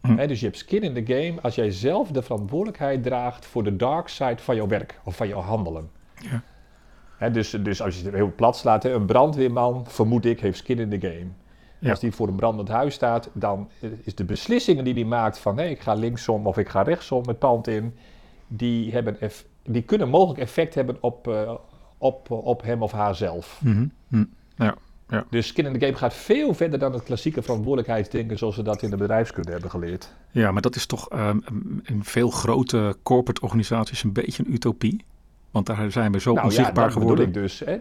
[0.01, 0.17] Hm.
[0.17, 3.63] He, dus je hebt skin in the game als jij zelf de verantwoordelijkheid draagt voor
[3.63, 5.89] de dark side van jouw werk of van jouw handelen.
[6.21, 6.43] Ja.
[7.17, 10.79] He, dus, dus als je het heel plat slaat, een brandweerman, vermoed ik, heeft skin
[10.79, 11.27] in the game.
[11.79, 11.89] Ja.
[11.89, 13.69] Als die voor een brandend huis staat, dan
[14.03, 17.27] is de beslissingen die hij maakt van hey, ik ga linksom of ik ga rechtsom
[17.27, 17.95] het pand in,
[18.47, 19.17] die, hebben
[19.63, 21.51] die kunnen mogelijk effect hebben op, uh,
[21.97, 23.59] op, op hem of haarzelf.
[23.63, 24.29] Mm -hmm.
[24.55, 24.75] Ja.
[25.09, 25.25] Ja.
[25.29, 28.81] Dus skin in the game gaat veel verder dan het klassieke verantwoordelijkheidsdenken zoals we dat
[28.81, 30.13] in de bedrijfskunde hebben geleerd.
[30.31, 31.39] Ja, maar dat is toch ehm,
[31.83, 35.05] in veel grote corporate organisaties een beetje een utopie.
[35.57, 37.25] Want daar zijn we zo nou ja, onzichtbaar dat geworden.
[37.25, 37.59] ik dus.
[37.59, 37.79] Hè?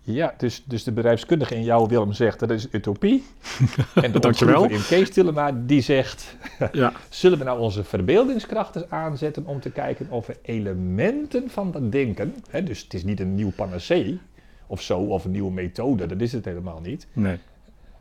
[0.00, 3.24] Ja, dus, dus de bedrijfskundige in jou, Willem, zegt dat is utopie.
[3.94, 4.64] en de Dankjewel.
[4.64, 6.36] in Kees Tillema, die zegt...
[6.72, 6.92] Ja.
[7.08, 12.34] Zullen we nou onze verbeeldingskrachten aanzetten om te kijken of we elementen van dat denken...
[12.50, 14.20] Hè, dus het is niet een nieuw panacee
[14.66, 17.06] of zo, of een nieuwe methode, dat is het helemaal niet.
[17.12, 17.38] Nee.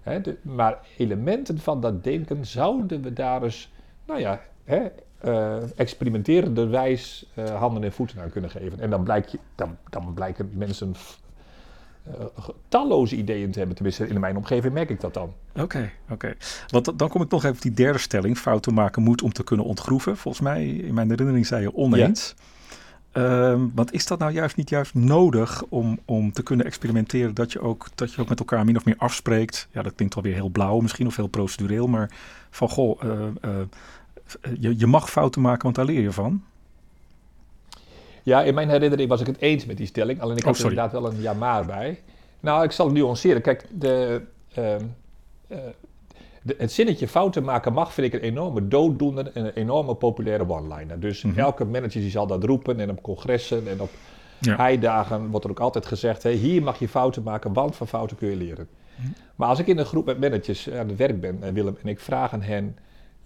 [0.02, 3.72] Hè, de- maar elementen van dat denken zouden we daar eens,
[4.06, 4.80] nou ja, hè,
[5.18, 8.80] eh, experimenterenderwijs eh, handen en voeten aan kunnen geven.
[8.80, 10.96] En dan, blijkt je, dan, dan blijken mensen
[12.40, 13.76] ge- talloze ideeën te hebben.
[13.76, 15.34] Tenminste, in mijn omgeving merk ik dat dan.
[15.60, 16.34] Oké, oké.
[16.68, 18.38] Want da- dan kom ik nog even op die derde stelling.
[18.38, 20.18] Fouten maken moet om te kunnen ontgroeven.
[20.18, 22.36] Volgens mij, in mijn herinnering zei je oneens.
[23.12, 27.34] Ehm, want is dat nou juist niet juist nodig om, om te kunnen experimenteren?
[27.34, 29.68] Dat je, ook, dat je ook met elkaar min of meer afspreekt.
[29.72, 31.88] Ja, dat klinkt alweer heel blauw misschien of heel procedureel.
[31.88, 32.12] Maar
[32.50, 33.02] van goh,
[34.60, 36.44] je, je mag fouten maken, want daar leer je van.
[38.24, 40.22] Ja, in mijn herinnering was ik het eens met die stelling.
[40.22, 40.76] Alleen ik Oh, had er sorry.
[40.76, 42.02] inderdaad wel een ja maar bij.
[42.40, 43.42] Nou, ik zal het nuanceren.
[43.42, 44.22] Kijk, de,
[44.54, 44.82] ehm,
[45.48, 45.58] eh,
[46.42, 50.50] de, het zinnetje fouten maken mag, vind ik een enorme dooddoener en een enorme populaire
[50.50, 51.00] one-liner.
[51.00, 51.40] Dus Mhm.
[51.40, 53.90] elke manager die zal dat roepen en op congressen en op
[54.40, 54.56] Ja.
[54.56, 56.24] heidagen wordt er ook altijd gezegd...
[56.24, 58.68] Hier mag je fouten maken, want van fouten kun je leren.
[58.96, 59.08] Mhm.
[59.36, 61.88] Maar als ik in een groep met managers aan het werk ben, eh, Willem, en
[61.90, 62.78] ik vraag aan hen...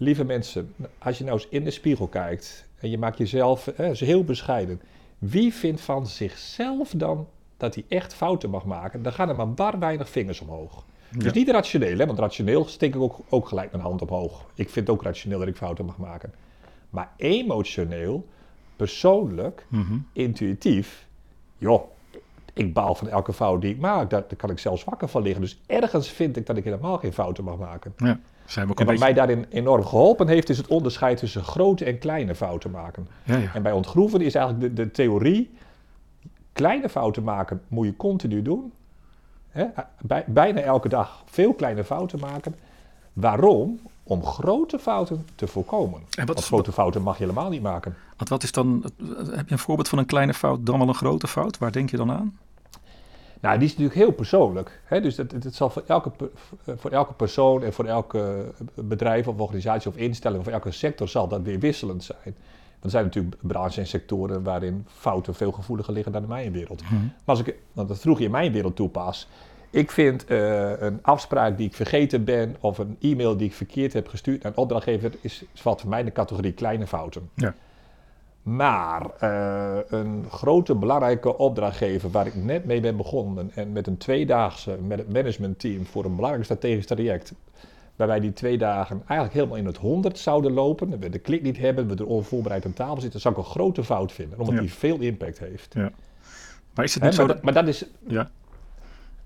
[0.02, 4.00] Lieve mensen, als je nou eens in de spiegel kijkt en je maakt jezelf is
[4.00, 4.80] heel bescheiden...
[5.18, 9.02] Wie vindt van zichzelf dan dat hij echt fouten mag maken?
[9.02, 10.84] Dan gaan er maar bar weinig vingers omhoog.
[11.18, 12.06] Dus niet rationeel, hè?
[12.06, 14.44] want rationeel steek ik ook, ook gelijk mijn hand omhoog.
[14.54, 16.32] Ik vind ook rationeel dat ik fouten mag maken.
[16.90, 18.26] Maar emotioneel,
[18.76, 19.98] persoonlijk, Mhm.
[20.12, 21.06] intuïtief,
[21.58, 21.82] joh,
[22.52, 24.10] ik baal van elke fout die ik maak.
[24.10, 25.40] Daar, daar kan ik zelfs wakker van liggen.
[25.42, 27.94] Dus ergens vind ik dat ik helemaal geen fouten mag maken.
[27.96, 28.20] Ja,
[28.52, 29.12] zijn we ook En wat beetje...
[29.14, 33.08] mij daarin enorm geholpen heeft, is het onderscheid tussen grote en kleine fouten maken.
[33.24, 33.54] Ja, ja.
[33.54, 35.50] En bij ontgroeven is eigenlijk de, de theorie,
[36.52, 38.72] kleine fouten maken moet je continu doen.
[39.50, 39.66] Hè?
[40.00, 42.54] Bij, bijna elke dag veel kleine fouten maken.
[43.12, 43.80] Waarom?
[44.04, 46.00] Om grote fouten te voorkomen.
[46.00, 47.96] En wat Want is, grote fouten mag je helemaal niet maken.
[48.16, 48.82] wat, wat is dan...
[49.16, 51.58] Heb je een voorbeeld van een kleine fout dan wel een grote fout?
[51.58, 52.38] Waar denk je dan aan?
[53.42, 54.80] Nou, die is natuurlijk heel persoonlijk.
[54.84, 55.00] Hè?
[55.00, 56.30] Dus het, het, het zal voor elke, per-
[56.76, 61.28] voor elke persoon en voor elke bedrijf of organisatie of instelling of elke sector zal
[61.28, 62.18] dat weer wisselend zijn.
[62.24, 66.52] Want er zijn natuurlijk branches en sectoren waarin fouten veel gevoeliger liggen dan in mijn
[66.52, 66.82] wereld.
[66.82, 66.94] Mhm.
[66.94, 69.28] Maar als ik want dat vroeg je in mijn wereld toepas.
[69.70, 73.92] Ik vind eh, een afspraak die ik vergeten ben of een e-mail die ik verkeerd
[73.92, 77.30] heb gestuurd naar een opdrachtgever, is, valt voor mij in de categorie kleine fouten.
[77.34, 77.54] Ja.
[78.42, 83.96] Maar eh, een grote belangrijke opdrachtgever waar ik net mee ben begonnen en met een
[83.96, 87.32] tweedaagse met het managementteam voor een belangrijk strategisch traject,
[87.96, 91.18] waar wij die twee dagen eigenlijk helemaal in het honderd zouden lopen, en we de
[91.18, 94.38] klik niet hebben, we er onvoorbereid aan tafel zitten, zou ik een grote fout vinden,
[94.38, 94.60] omdat Ja.
[94.60, 95.74] die veel impact heeft.
[96.74, 97.42] Maar is het niet zo dat...
[97.42, 98.30] maar dat is, Ja.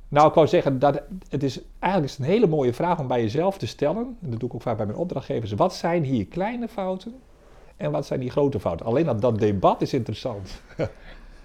[0.08, 3.20] nou ik wou zeggen, dat, het is eigenlijk is een hele mooie vraag om bij
[3.22, 6.26] jezelf te stellen, en dat doe ik ook vaak bij mijn opdrachtgevers, wat zijn hier
[6.26, 7.14] kleine fouten
[7.76, 8.86] en wat zijn die grote fouten?
[8.86, 10.60] Alleen dat, dat debat is interessant.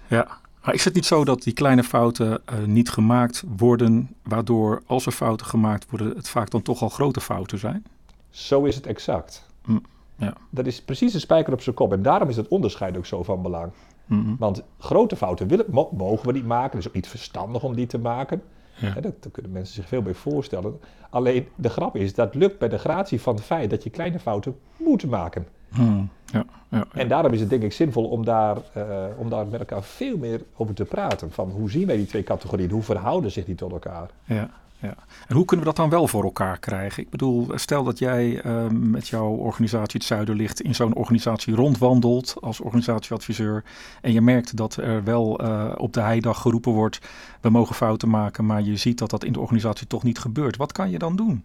[0.06, 0.26] Ja,
[0.64, 5.06] maar is het niet zo dat die kleine fouten eh, niet gemaakt worden, waardoor als
[5.06, 7.84] er fouten gemaakt worden, het vaak dan toch al grote fouten zijn?
[8.30, 9.46] Zo is het exact.
[9.64, 9.82] Mm,
[10.16, 10.34] ja.
[10.50, 11.92] Dat is precies een spijker op zijn kop.
[11.92, 13.72] En daarom is het onderscheid ook zo van belang.
[14.06, 14.34] Mhm.
[14.38, 16.70] Want grote fouten willen, mo- mogen we niet maken.
[16.70, 18.42] Het is ook niet verstandig om die te maken.
[18.74, 18.94] Ja.
[18.94, 20.80] Dat, daar kunnen mensen zich veel bij voorstellen.
[21.10, 24.18] Alleen de grap is, dat lukt bij de gratie van het feit dat je kleine
[24.18, 25.46] fouten moet maken.
[25.74, 27.00] Hmm, ja, ja, ja.
[27.00, 30.16] En daarom is het denk ik zinvol om daar, eh, om daar met elkaar veel
[30.16, 31.32] meer over te praten.
[31.32, 32.70] Van hoe zien wij die twee categorieën?
[32.70, 34.10] Hoe verhouden zich die tot elkaar?
[34.24, 34.50] Ja,
[34.82, 34.94] ja.
[35.28, 37.02] En hoe kunnen we dat dan wel voor elkaar krijgen?
[37.02, 42.36] Ik bedoel, stel dat jij eh, met jouw organisatie het Zuiderlicht in zo'n organisatie rondwandelt
[42.40, 43.64] als organisatieadviseur.
[44.00, 46.98] En je merkt dat er wel eh, op de heidag geroepen wordt,
[47.40, 50.56] we mogen fouten maken, maar je ziet dat dat in de organisatie toch niet gebeurt.
[50.56, 51.44] Wat kan je dan doen?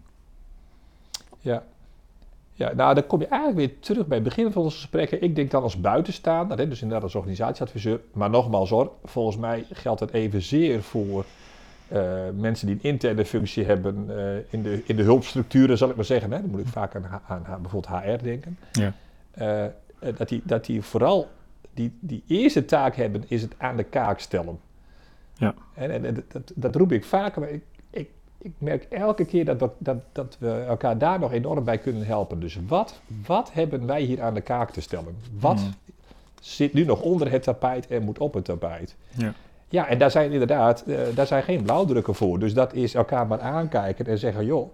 [1.40, 1.62] Ja.
[2.58, 5.22] Ja, nou, dan kom je eigenlijk weer terug bij het begin van onze gesprekken.
[5.22, 8.00] Ik denk dan als buitenstaander, hè, dus inderdaad als organisatieadviseur.
[8.12, 11.24] Maar nogmaals hoor, volgens mij geldt het evenzeer voor
[11.88, 15.96] eh, mensen die een interne functie hebben eh, in, de, in de hulpstructuren, zal ik
[15.96, 16.32] maar zeggen.
[16.32, 16.40] Hè.
[16.40, 18.58] Dan moet ik vaak aan, aan bijvoorbeeld HR denken.
[18.72, 18.92] Ja.
[19.30, 19.64] Eh,
[20.16, 21.28] dat, die, dat die vooral
[21.74, 24.58] die, die eerste taak hebben, is het aan de kaak stellen.
[25.34, 25.54] Ja.
[25.74, 27.62] En, en, en dat, dat roep ik vaker, maar ik,
[28.42, 32.06] ik, merk elke keer dat, we- dat, dat we elkaar daar nog enorm bij kunnen
[32.06, 32.40] helpen.
[32.40, 35.16] Dus wat, wat hebben wij hier aan de kaak te stellen?
[35.40, 35.74] Wat Hmm.
[36.40, 38.96] zit nu nog onder het tapijt en moet op het tapijt?
[39.16, 39.32] Ja.
[39.68, 42.38] Ja, en daar zijn inderdaad, eh, daar zijn geen blauwdrukken voor.
[42.38, 44.70] Dus dat is elkaar maar aankijken en zeggen, joh,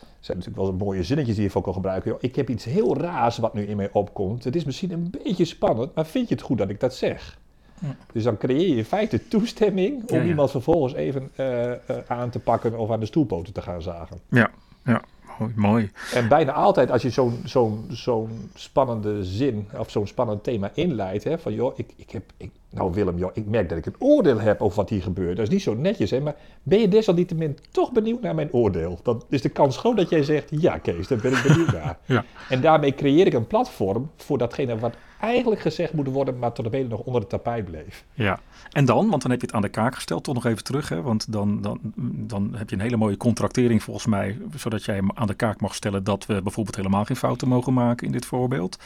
[0.00, 2.10] er zijn natuurlijk wel mooie zinnetjes die je ook kan gebruiken.
[2.10, 4.44] Joh, ik heb iets heel raars wat nu in mij opkomt.
[4.44, 7.38] Het is misschien een beetje spannend, maar vind je het goed dat ik dat zeg?
[7.80, 7.96] Ja.
[8.12, 12.38] Dus dan creëer je in feite toestemming om iemand vervolgens even eh, eh, aan te
[12.38, 14.20] pakken of aan de stoelpoten te gaan zagen.
[14.28, 14.50] Ja,
[14.84, 15.02] ja.
[15.38, 15.90] Mooi, mooi.
[16.14, 21.24] En bijna altijd als je zo'n zo'n zo'n spannende zin of zo'n spannend thema inleidt,
[21.24, 23.94] hè, van joh, ik, ik heb, ik, nou Willem, joh, ik merk dat ik een
[23.98, 25.36] oordeel heb over wat hier gebeurt.
[25.36, 28.98] Dat is niet zo netjes, hè, maar ben je desalniettemin toch benieuwd naar mijn oordeel?
[29.02, 31.98] Dan is de kans groot dat jij zegt, ja Kees, daar ben ik benieuwd naar.
[32.06, 32.24] Ja.
[32.48, 36.66] En daarmee creëer ik een platform voor datgene wat eigenlijk gezegd moet worden, maar tot
[36.66, 38.04] op heden nog onder het tapijt bleef.
[38.12, 38.40] Ja,
[38.72, 40.88] en dan, want dan heb je het aan de kaak gesteld, toch nog even terug,
[40.88, 41.02] hè?
[41.02, 45.26] want dan, dan, dan heb je een hele mooie contractering volgens mij, zodat jij aan
[45.26, 48.78] de kaak mag stellen dat we bijvoorbeeld helemaal geen fouten mogen maken in dit voorbeeld.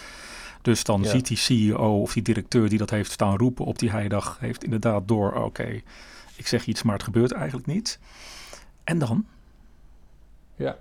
[0.62, 1.08] Dus dan Ja.
[1.08, 4.64] ziet die CEO of die directeur die dat heeft staan roepen op die heidag, heeft
[4.64, 5.80] inderdaad door, oké,
[6.36, 7.98] ik zeg iets, maar het gebeurt eigenlijk niet.
[8.84, 9.26] En dan?
[10.56, 10.76] Ja.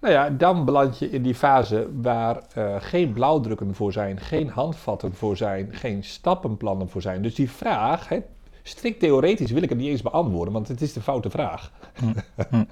[0.00, 4.48] Nou ja, dan beland je in die fase waar eh, geen blauwdrukken voor zijn, geen
[4.48, 7.22] handvatten voor zijn, geen stappenplannen voor zijn.
[7.22, 8.18] Dus die vraag, hè,
[8.62, 11.72] strikt theoretisch wil ik het niet eens beantwoorden, want het is de foute vraag.
[11.94, 12.12] hm.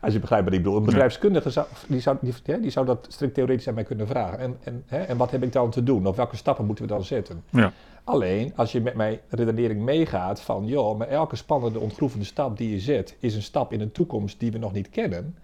[0.00, 0.76] Als je begrijpt wat ik bedoel.
[0.76, 4.06] Een bedrijfskundige zou, die zou, die, hè, die zou dat strikt theoretisch aan mij kunnen
[4.06, 4.38] vragen.
[4.38, 6.06] En, en, hè, en wat heb ik dan te doen?
[6.06, 7.42] Of welke stappen moeten we dan zetten?
[7.50, 7.72] Ja,
[8.04, 12.70] Alleen als je met mijn redenering meegaat van, joh, maar elke spannende, ontgroevende stap die
[12.70, 15.36] je zet, is een stap in een toekomst die we nog niet kennen.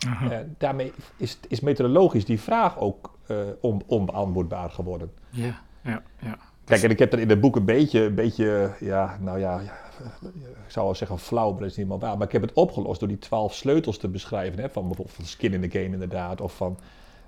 [0.00, 5.10] Eh, daarmee is, is meteorologisch die vraag ook eh, on, onbeantwoordbaar geworden.
[5.30, 6.38] ja, ja, ja.
[6.70, 9.60] Kijk, en ik heb dat in het boek een beetje, een beetje ja, nou ja,
[9.60, 9.78] ja,
[10.66, 12.18] ik zou wel zeggen flauw, maar dat is niet helemaal waar.
[12.18, 14.60] Maar ik heb het opgelost door die twaalf sleutels te beschrijven.
[14.60, 16.78] Hè, van bijvoorbeeld van skin in the game inderdaad, of van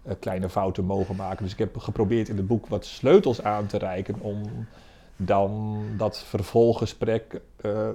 [0.02, 1.42] eh, kleine fouten mogen maken.
[1.42, 4.66] Dus ik heb geprobeerd in het boek wat sleutels aan te reiken om
[5.16, 7.94] dan dat vervolggesprek eh, eh,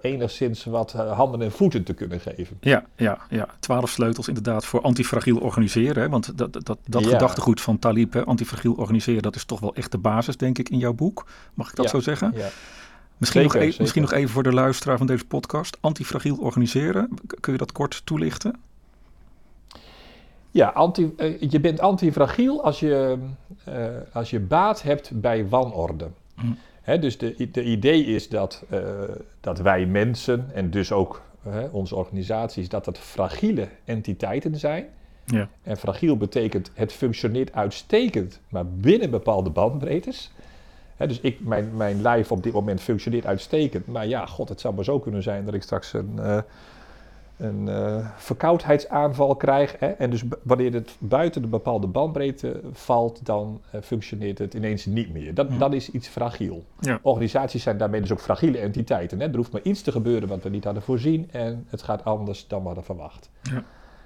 [0.00, 2.56] enigszins wat eh, handen en voeten te kunnen geven.
[2.60, 3.48] Ja, ja, ja.
[3.58, 6.02] Twaalf sleutels inderdaad voor antifragiel organiseren.
[6.02, 6.08] Hè?
[6.08, 7.10] Want dat, dat, dat Ja.
[7.10, 10.68] gedachtegoed van Talib, hè, antifragiel organiseren, dat is toch wel echt de basis, denk ik,
[10.68, 11.26] in jouw boek.
[11.54, 12.32] Mag ik dat Ja, zo zeggen?
[12.36, 12.48] Ja.
[13.16, 13.80] Misschien, Zeker, nog e- zeker.
[13.80, 15.76] misschien nog even voor de luisteraar van deze podcast.
[15.80, 17.08] Antifragiel organiseren,
[17.40, 18.54] kun je dat kort toelichten?
[20.50, 23.18] Ja, anti, je bent antifragiel als je,
[24.12, 26.08] als je baat hebt bij wanorde.
[26.42, 26.56] Mm.
[26.82, 28.80] Hè, dus de, de idee is dat, eh,
[29.40, 31.22] dat wij mensen en dus ook
[31.70, 34.86] onze organisaties, dat dat fragiele entiteiten zijn.
[35.24, 35.48] Ja.
[35.62, 40.30] En fragiel betekent het functioneert uitstekend, maar binnen bepaalde bandbreedtes.
[40.96, 43.86] Hè, dus ik, mijn, mijn lijf op dit moment functioneert uitstekend.
[43.86, 46.38] Maar ja, god, het zou maar zo kunnen zijn dat ik straks een, eh,
[47.38, 49.78] een eh, verkoudheidsaanval krijg.
[49.78, 49.86] Hè?
[49.86, 55.12] En dus wanneer het buiten de bepaalde bandbreedte valt, dan eh, functioneert het ineens niet
[55.12, 55.34] meer.
[55.34, 55.58] Dat, Ja.
[55.58, 56.64] dat is iets fragiel.
[56.80, 56.98] Ja.
[57.02, 59.20] Organisaties zijn daarmee dus ook fragiele entiteiten.
[59.20, 59.28] Hè?
[59.28, 62.46] Er hoeft maar iets te gebeuren wat we niet hadden voorzien en het gaat anders
[62.46, 63.30] dan we hadden verwacht.
[63.42, 63.62] Ja.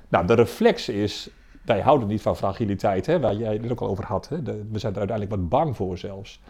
[0.09, 1.31] Nou, de reflex is,
[1.65, 3.21] wij houden niet van fragiliteit, hè?
[3.21, 4.29] waar jij het ook al over had.
[4.29, 4.43] Hè?
[4.43, 6.41] De- we zijn er uiteindelijk wat bang voor zelfs.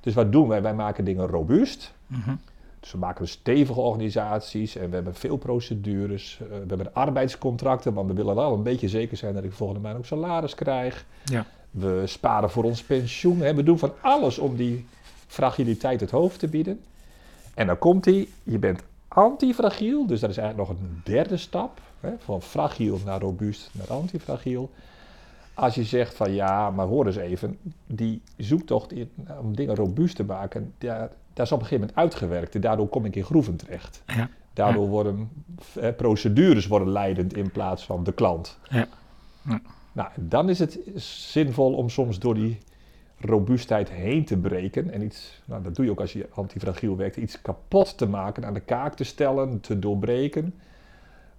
[0.00, 0.62] Dus wat doen wij?
[0.62, 1.94] Wij maken dingen robuust.
[2.06, 2.34] Mhm.
[2.80, 6.38] Dus we maken stevige organisaties en we hebben veel procedures.
[6.40, 9.82] eh, we hebben arbeidscontracten, want we willen wel een beetje zeker zijn dat ik volgende
[9.82, 11.04] maand ook salaris krijg.
[11.24, 11.46] Ja.
[11.70, 13.40] We sparen voor ons pensioen.
[13.40, 13.54] Hè.
[13.54, 14.86] We doen van alles om die
[15.26, 16.80] fragiliteit het hoofd te bieden.
[17.54, 21.80] En dan komt die, je bent antifragiel, dus dat is eigenlijk nog een derde stap.
[22.00, 24.70] Hè, van fragiel naar robuust naar antifragiel.
[25.54, 29.10] Als je zegt van ja, maar hoor eens even, die zoektocht in,
[29.40, 32.54] om dingen robuust te maken, daar, daar is op een gegeven moment uitgewerkt.
[32.54, 34.02] En daardoor kom ik in groeven terecht.
[34.06, 34.28] Ja.
[34.52, 35.28] Daardoor worden
[35.80, 38.58] eh, procedures worden leidend in plaats van de klant.
[38.70, 38.86] Ja.
[39.48, 39.60] Ja.
[39.92, 40.78] Nou, dan is het
[41.30, 42.58] zinvol om soms door die
[43.20, 47.16] robuustheid heen te breken en iets, nou dat doe je ook als je antifragiel werkt,
[47.16, 50.54] iets kapot te maken, aan de kaak te stellen, te doorbreken.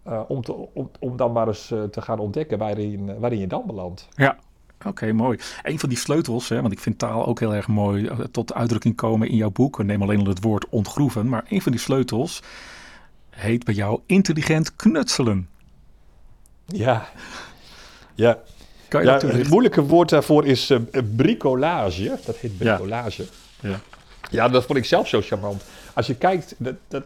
[0.03, 3.47] eh, om, te, om, om dan maar eens eh, te gaan ontdekken waarin, waarin je
[3.47, 4.07] dan belandt.
[4.15, 4.37] Ja,
[4.85, 5.39] oké, mooi.
[5.63, 8.53] Een van die sleutels, hè, want ik vind taal ook heel erg mooi eh, tot
[8.53, 9.83] uitdrukking komen in jouw boek.
[9.83, 12.41] Neem alleen al het woord ontgroeven, maar een van die sleutels
[13.29, 15.49] heet bij jou intelligent knutselen.
[16.65, 17.09] Ja,
[18.15, 18.39] ja.
[18.87, 20.79] Kan je ja het moeilijke woord daarvoor is eh,
[21.15, 22.19] bricolage.
[22.25, 23.25] Dat heet bricolage.
[23.59, 23.79] Ja.
[24.29, 25.63] Ja, dat vond ik zelf zo charmant.
[25.93, 27.03] Als je kijkt, dat, dat,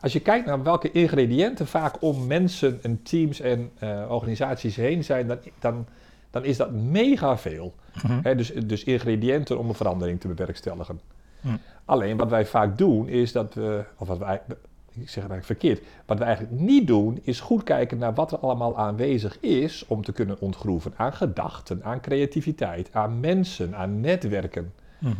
[0.00, 5.04] als je kijkt naar welke ingrediënten vaak om mensen en teams en eh, organisaties heen
[5.04, 5.86] zijn, dan, dan,
[6.30, 7.74] dan is dat mega veel.
[8.02, 8.36] Mhm.
[8.36, 11.00] Dus, dus ingrediënten om een verandering te bewerkstelligen.
[11.40, 11.48] Hm.
[11.84, 14.40] Alleen wat wij vaak doen is dat we, of wat wij,
[14.88, 18.32] ik zeg het eigenlijk verkeerd, wat we eigenlijk niet doen is goed kijken naar wat
[18.32, 24.00] er allemaal aanwezig is om te kunnen ontgroeven aan gedachten, aan creativiteit, aan mensen, aan
[24.00, 24.72] netwerken.
[24.98, 25.12] Mhm.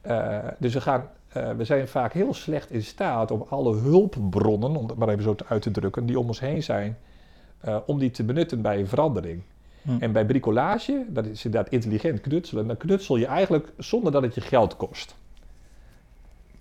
[0.00, 4.76] Eh, dus we gaan eh, we zijn vaak heel slecht in staat om alle hulpbronnen,
[4.76, 6.96] om het maar even zo uit te drukken, die om ons heen zijn,
[7.64, 9.42] uh, om die te benutten bij een verandering.
[9.86, 9.96] Hm.
[10.00, 14.34] En bij bricolage, dat is inderdaad intelligent knutselen, dan knutsel je eigenlijk zonder dat het
[14.34, 15.16] je geld kost.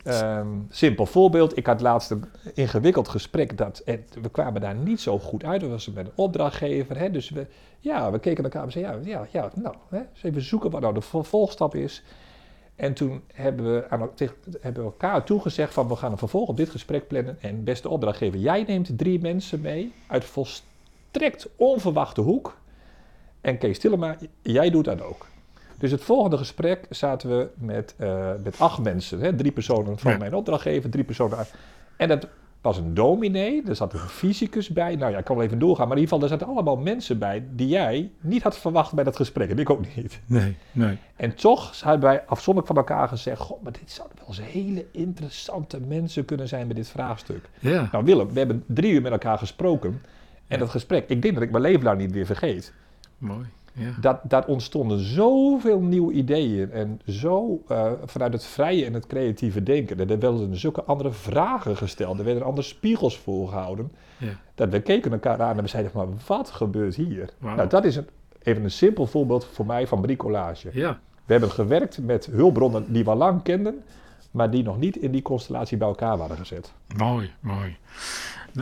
[0.07, 3.57] Um, simpel voorbeeld, ik had laatst een ingewikkeld gesprek.
[3.57, 3.83] Dat,
[4.21, 5.61] we kwamen daar niet zo goed uit.
[5.61, 6.97] We waren met een opdrachtgever.
[6.97, 7.47] Hè, dus we,
[7.79, 10.93] ja, we keken elkaar en zeiden, ja, ja, ja nou, hè, even zoeken wat nou
[10.93, 12.03] de vervolgstap is.
[12.75, 14.09] En toen hebben we, aan,
[14.61, 17.37] hebben we elkaar toegezegd van we gaan een vervolg op dit gesprek plannen.
[17.41, 22.57] En beste opdrachtgever, jij neemt drie mensen mee uit volstrekt onverwachte hoek.
[23.45, 25.27] En Kees Tillema, jij doet dat ook.
[25.77, 29.19] Dus het volgende gesprek zaten we met, uh, met acht mensen.
[29.19, 29.35] Hè?
[29.35, 31.37] Drie personen van mijn opdrachtgever, drie personen.
[31.97, 32.27] En dat
[32.61, 34.95] was een dominee, er zat een fysicus bij.
[34.95, 35.87] Nou ja, ik kan wel even doorgaan.
[35.87, 39.03] Maar in ieder geval, er zaten allemaal mensen bij die jij niet had verwacht bij
[39.03, 39.49] dat gesprek.
[39.49, 40.19] En ik ook niet.
[40.25, 40.97] Nee, nee.
[41.15, 43.41] En toch hebben wij afzonderlijk van elkaar gezegd...
[43.41, 47.49] God, maar dit zouden wel eens hele interessante mensen kunnen zijn bij dit vraagstuk.
[47.59, 47.89] Ja.
[47.91, 50.01] Nou Willem, we hebben drie uur met elkaar gesproken.
[50.47, 52.73] En dat gesprek, ik denk dat ik mijn leven lang niet weer vergeet.
[53.17, 53.45] Mooi.
[53.73, 53.93] Ja.
[54.01, 59.63] Dat, dat ontstonden zoveel nieuwe ideeën en zo uh, vanuit het vrije en het creatieve
[59.63, 59.99] denken.
[59.99, 63.91] Er werden zulke andere vragen gesteld, er werden andere spiegels voorgehouden.
[64.17, 64.39] Ja.
[64.55, 67.29] Dat we keken elkaar aan en we zeiden, maar wat gebeurt hier?
[67.37, 67.55] Wow.
[67.55, 68.07] Nou, dat is een,
[68.43, 70.69] even een simpel voorbeeld voor mij van bricolage.
[70.73, 70.99] Ja.
[71.25, 73.83] We hebben gewerkt met hulpbronnen die we al lang kenden,
[74.31, 76.73] maar die nog niet in die constellatie bij elkaar waren gezet.
[76.97, 77.77] Mooi, mooi.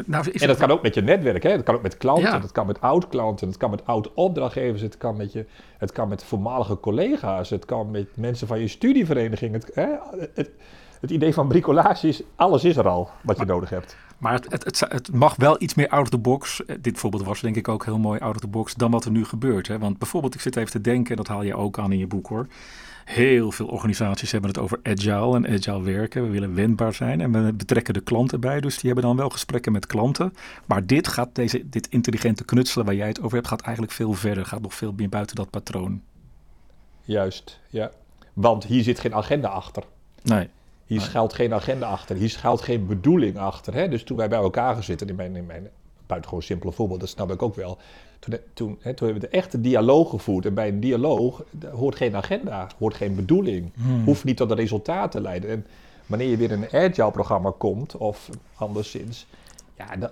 [0.05, 1.55] Nou, en dat kan ook met je netwerk, hè?
[1.55, 2.39] dat kan ook met klanten, ja.
[2.39, 5.45] dat kan met oud-klanten, het kan met oud-opdrachtgevers, het kan met, je,
[5.77, 9.53] het kan met voormalige collega's, het kan met mensen van je studievereniging.
[9.53, 9.87] Het, hè?
[10.33, 10.51] het,
[10.99, 13.97] het idee van bricolage is, alles is er al wat je nodig hebt.
[14.17, 16.65] Maar het, het, het, het, mag wel iets meer out of the box.
[16.65, 19.05] Eh, dit voorbeeld was denk ik ook heel mooi out of the box dan wat
[19.05, 19.67] er nu gebeurt.
[19.67, 19.79] Hè?
[19.79, 22.27] Want bijvoorbeeld, ik zit even te denken, dat haal je ook aan in je boek
[22.27, 22.47] hoor.
[23.05, 26.23] Heel veel organisaties hebben het over agile en agile werken.
[26.23, 28.61] We willen wendbaar zijn en we betrekken de klanten bij.
[28.61, 30.33] Dus die hebben dan wel gesprekken met klanten.
[30.65, 34.13] Maar dit gaat, deze, dit intelligente knutselen waar jij het over hebt, gaat eigenlijk veel
[34.13, 34.45] verder.
[34.45, 36.01] Gaat nog veel meer buiten dat patroon.
[37.01, 37.91] Juist, ja.
[38.33, 39.83] Want hier zit geen agenda achter.
[40.21, 40.49] Nee.
[40.85, 42.15] Hier schuilt geen agenda achter.
[42.15, 43.73] Hier schuilt geen bedoeling achter.
[43.73, 43.87] Hè?
[43.89, 45.69] Dus toen wij bij elkaar gezeten, in mijn, in mijn
[46.07, 47.77] buitengewoon simpele voorbeeld, dat snap ik ook wel.
[48.23, 50.45] Toen, toen, hè, toen hebben we de echte dialoog gevoerd.
[50.45, 53.71] En bij een dialoog hoort geen agenda, hoort geen bedoeling.
[53.73, 54.03] Hmm.
[54.03, 55.49] Hoeft niet tot een resultaat te leiden.
[55.49, 55.65] En
[56.05, 59.27] wanneer je weer in een agile-programma komt, of anderszins,
[59.77, 60.11] ja, de,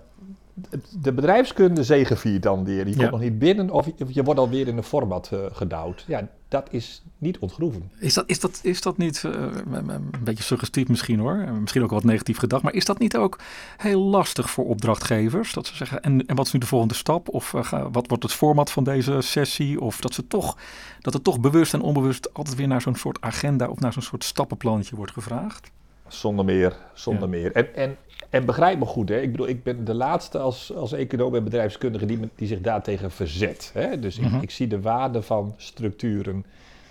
[1.02, 2.88] de bedrijfskunde zegeviert dan weer.
[2.88, 6.04] Je komt nog niet binnen of je, je wordt alweer in een format uh, gedouwd.
[6.08, 7.91] Ja, dat is niet ontgroeven.
[7.99, 9.31] Is dat, is dat, is dat niet, uh,
[9.71, 13.39] een beetje suggestief misschien hoor, misschien ook wat negatief gedacht, maar is dat niet ook
[13.77, 15.53] heel lastig voor opdrachtgevers?
[15.53, 17.29] Dat ze zeggen, en, en wat is nu de volgende stap?
[17.29, 19.81] Of uh, wat wordt het format van deze sessie?
[19.81, 20.57] Of dat, ze toch,
[20.99, 24.01] dat er toch bewust en onbewust altijd weer naar zo'n soort agenda of naar zo'n
[24.01, 25.71] soort stappenplantje wordt gevraagd?
[26.13, 27.52] Zonder meer, zonder meer.
[27.52, 27.97] En, en,
[28.30, 29.19] en begrijp me goed, hè?
[29.19, 33.12] ik bedoel, ik ben de laatste als, als econoom en bedrijfskundige die, die zich daartegen
[33.12, 33.71] verzet.
[33.74, 34.00] Hè?
[34.00, 34.41] Dus ik, mhm.
[34.41, 36.45] ik, zie de waarde van structuren,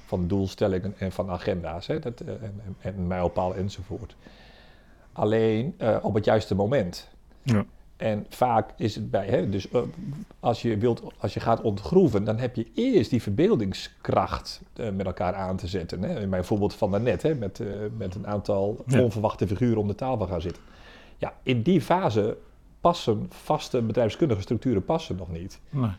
[0.06, 1.86] van doelstellingen en van agenda's.
[1.86, 1.98] Hè?
[1.98, 4.16] Dat, uh, en, en mijlpaal enzovoort.
[5.12, 7.08] Alleen uh, op het juiste moment.
[7.42, 7.64] Ja.
[8.00, 9.80] En vaak is het bij, hè, dus uh,
[10.40, 15.06] als, je wilt, als je gaat ontgroeven, dan heb je eerst die verbeeldingskracht uh, met
[15.06, 16.02] elkaar aan te zetten.
[16.02, 16.20] Hè.
[16.20, 19.02] In mijn voorbeeld van daarnet, hè, met, uh, met een aantal ja.
[19.02, 20.62] onverwachte figuren om de tafel gaan zitten.
[21.18, 22.36] Ja, in die fase
[22.80, 25.60] passen vaste bedrijfskundige structuren passen nog niet.
[25.70, 25.90] Nee.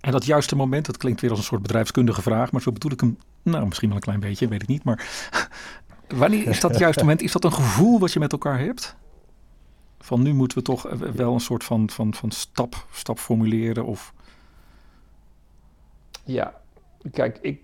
[0.00, 2.92] En dat juiste moment, dat klinkt weer als een soort bedrijfskundige vraag, maar zo bedoel
[2.92, 4.84] ik hem, nou misschien wel een klein beetje, weet ik niet.
[4.84, 5.28] Maar
[6.14, 7.22] wanneer is dat juiste moment?
[7.22, 8.96] Is dat een gevoel wat je met elkaar hebt?
[10.06, 10.82] Van nu moeten we toch
[11.14, 14.14] wel een soort van, van, van stap, stap formuleren of...
[16.24, 16.54] Ja,
[17.12, 17.60] kijk, ik,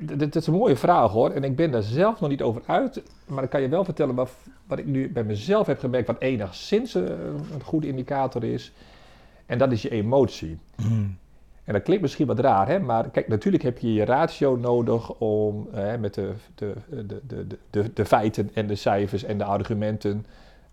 [0.00, 1.30] dit is een mooie vraag hoor.
[1.30, 3.02] En ik ben daar zelf nog niet over uit.
[3.26, 4.30] Maar ik kan je wel vertellen wat,
[4.66, 7.10] wat ik nu bij mezelf heb gemerkt, wat enigszins een,
[7.52, 8.72] een goede indicator is.
[9.46, 10.58] En dat is je emotie.
[10.76, 11.18] Hmm.
[11.64, 12.78] En dat klinkt misschien wat raar, hè?
[12.78, 15.68] maar kijk, natuurlijk heb je je ratio nodig om
[16.00, 16.74] met de, de,
[17.06, 20.26] de, de, de, de feiten en de cijfers en de argumenten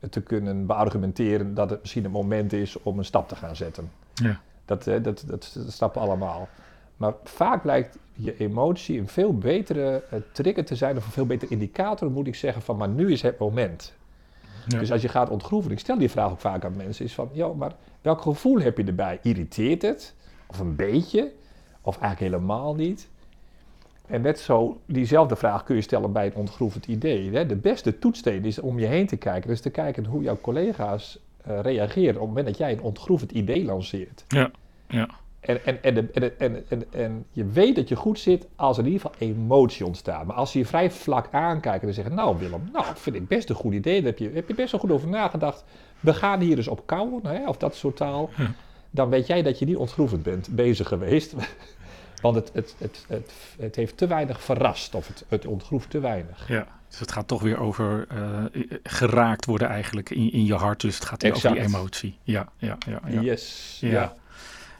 [0.10, 3.92] te kunnen beargumenteren dat het misschien het moment is om een stap te gaan zetten.
[4.14, 4.40] Ja.
[4.66, 6.48] Dat, dat, dat, dat, stappen allemaal.
[6.98, 11.26] Maar vaak blijkt je emotie een veel betere uh, trigger te zijn, of een veel
[11.26, 13.94] betere indicator, moet ik zeggen, van maar nu is het moment.
[14.68, 14.80] Ja.
[14.80, 17.30] Dus als je gaat ontgroeven, ik stel die vraag ook vaak aan mensen, is van,
[17.32, 19.20] joh, maar welk gevoel heb je erbij?
[19.22, 20.14] Irriteert het?
[20.48, 21.32] Of een beetje?
[21.82, 23.10] Of eigenlijk helemaal niet?
[24.08, 27.32] En net zo, diezelfde vraag kun je stellen bij een ontgroevend idee.
[27.32, 27.46] Hè?
[27.46, 29.50] De beste toetssteen is om je heen te kijken.
[29.50, 33.32] Dus te kijken hoe jouw collega's uh, reageren op het moment dat jij een ontgroevend
[33.32, 34.24] idee lanceert.
[34.28, 34.52] Ja,
[34.88, 35.10] ja.
[35.40, 38.86] En, en, en, en, en, en, en je weet dat je goed zit als er
[38.86, 40.26] in ieder geval emotie ontstaat.
[40.26, 43.50] Maar als ze je vrij vlak aankijken en zeggen, nou Willem, nou vind ik best
[43.50, 45.64] een goed idee, daar heb je, heb je best wel goed over nagedacht.
[46.00, 48.30] We gaan hier eens op kouwen, hè, of dat soort taal.
[48.92, 51.36] Dan weet jij dat je niet ontgroevend bent bezig geweest.
[52.32, 56.00] Want het, het, het, het, het heeft te weinig verrast, of het, het ontgroeft te
[56.00, 56.48] weinig.
[56.48, 60.82] Ja, dus het gaat toch weer over uh, geraakt worden eigenlijk in, in je hart.
[60.82, 62.18] Dus het gaat weer over die emotie.
[62.24, 63.02] Ja, ja, ja.
[63.08, 63.22] ja.
[63.22, 64.16] Yes, ja.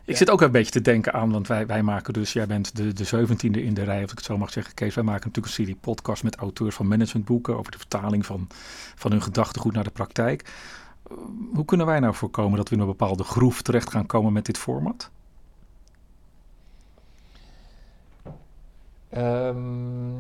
[0.06, 2.76] Ik zit ook een beetje te denken aan, want wij, wij maken dus, jij bent
[2.76, 4.96] de, de zeventiende in de rij, als ik het zo mag zeggen, Kees.
[4.96, 8.48] Wij maken natuurlijk een serie podcast met auteurs van managementboeken over de vertaling van,
[8.96, 10.50] van hun gedachtegoed naar de praktijk.
[11.54, 14.46] Hoe kunnen wij nou voorkomen dat we in een bepaalde groef terecht gaan komen met
[14.46, 15.10] dit format?
[19.18, 20.18] Um,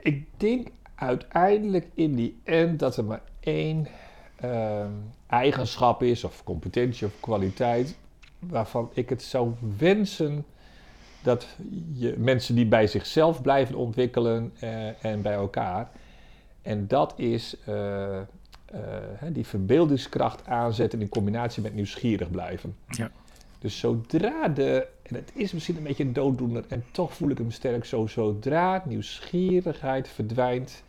[0.00, 3.86] ik denk uiteindelijk in die end dat er maar één
[4.44, 7.96] um, eigenschap is, of competentie of kwaliteit,
[8.38, 10.44] waarvan ik het zou wensen
[11.22, 11.46] dat
[11.92, 15.90] je mensen die bij zichzelf blijven ontwikkelen uh, en bij elkaar.
[16.62, 18.20] En dat is uh, uh,
[19.32, 22.76] die verbeeldingskracht aanzetten in combinatie met nieuwsgierig blijven.
[22.86, 23.10] Ja.
[23.62, 27.38] Dus zodra de, en het is misschien een beetje een dooddoener en toch voel ik
[27.38, 30.82] hem sterk zo, zodra nieuwsgierigheid verdwijnt,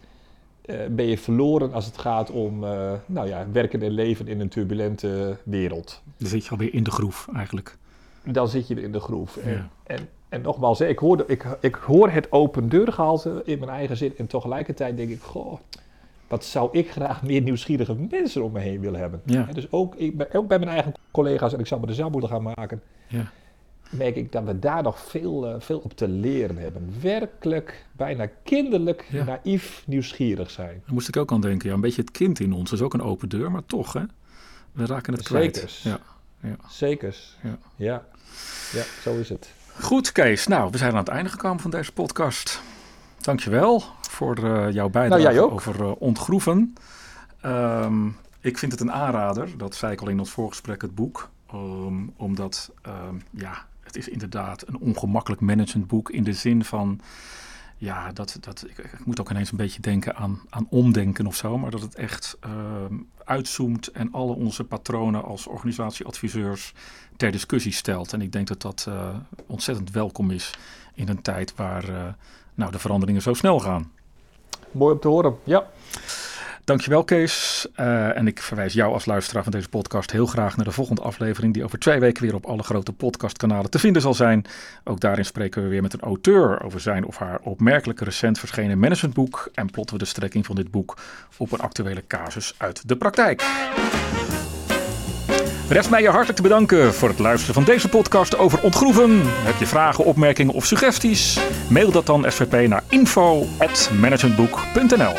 [0.65, 4.39] uh, ben je verloren als het gaat om uh, nou ja, werken en leven in
[4.39, 6.01] een turbulente wereld.
[6.17, 7.77] Dan zit je alweer in de groef eigenlijk.
[8.23, 9.37] Dan zit je in de groef.
[9.37, 9.69] En, ja.
[9.83, 14.13] en, en, nogmaals, ik hoor, ik, ik hoor het open deurgehalte in mijn eigen zin
[14.17, 15.59] en tegelijkertijd denk ik, goh,
[16.33, 19.21] wat zou ik graag meer nieuwsgierige mensen om me heen willen hebben.
[19.25, 19.43] Ja.
[19.53, 22.29] dus ook, ik, ook bij mijn eigen collega's, en ik zou me er zelf moeten
[22.29, 23.31] gaan maken, ja.
[23.89, 26.93] merk ik dat we daar nog veel, uh, veel op te leren hebben.
[27.01, 29.23] Werkelijk, bijna kinderlijk, Ja.
[29.23, 30.81] naïef, nieuwsgierig zijn.
[30.85, 31.69] Daar moest ik ook aan denken.
[31.69, 32.69] Ja, een beetje het kind in ons.
[32.69, 34.03] Dat is ook een open deur, maar toch, hè?
[34.71, 35.55] We raken het kwijt.
[35.55, 35.83] Zekers.
[35.83, 35.99] Ja.
[36.39, 36.55] Ja.
[36.69, 37.37] Zekers.
[37.43, 37.57] Ja.
[37.75, 38.05] ja.
[38.71, 39.49] Ja, zo is het.
[39.79, 40.47] Goed, Kees.
[40.47, 42.61] Nou, we zijn aan het einde gekomen van deze podcast.
[43.21, 46.75] Dankjewel voor uh, jouw bijdrage Nou, over uh, ontgroeven.
[47.45, 51.29] Um, ik vind het een aanrader, dat zei ik al in ons voorgesprek, het boek.
[51.53, 56.99] Um, omdat, um, ja, het is inderdaad een ongemakkelijk managementboek in de zin van...
[57.77, 61.35] Ja, dat, dat, ik, ik moet ook ineens een beetje denken aan, aan omdenken of
[61.35, 61.57] zo.
[61.57, 62.37] Maar dat het echt
[63.23, 66.73] uitzoomt en alle onze patronen als organisatieadviseurs
[67.17, 68.13] ter discussie stelt.
[68.13, 69.09] En ik denk dat dat uh,
[69.45, 70.51] ontzettend welkom is
[70.93, 72.03] in een tijd waar uh,
[72.53, 73.91] nou, de veranderingen zo snel gaan.
[74.73, 75.67] Mooi om te horen, ja.
[76.65, 77.67] Dankjewel Kees.
[77.79, 81.01] Uh, en ik verwijs jou als luisteraar van deze podcast heel graag naar de volgende
[81.01, 84.45] aflevering die over twee weken weer op alle grote podcastkanalen te vinden zal zijn.
[84.83, 88.79] Ook daarin spreken we weer met een auteur over zijn of haar opmerkelijke recent verschenen
[88.79, 90.97] managementboek en plotten we de strekking van dit boek
[91.37, 93.43] op een actuele casus uit de praktijk.
[95.73, 99.21] Rest mij je hartelijk te bedanken voor het luisteren van deze podcast over ontgroeven.
[99.25, 101.39] Heb je vragen, opmerkingen of suggesties?
[101.69, 105.13] Mail dat dan svp naar info.managementboek.nl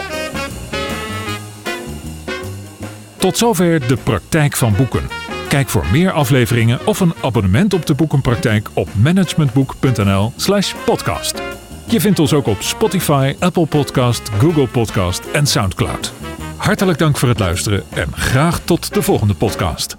[3.16, 5.08] Tot zover de praktijk van boeken.
[5.48, 11.42] Kijk voor meer afleveringen of een abonnement op de boekenpraktijk op managementboek.nl/slash podcast.
[11.84, 16.12] Je vindt ons ook op Spotify, Apple Podcast, Google Podcast en Soundcloud.
[16.56, 19.96] Hartelijk dank voor het luisteren en graag tot de volgende podcast.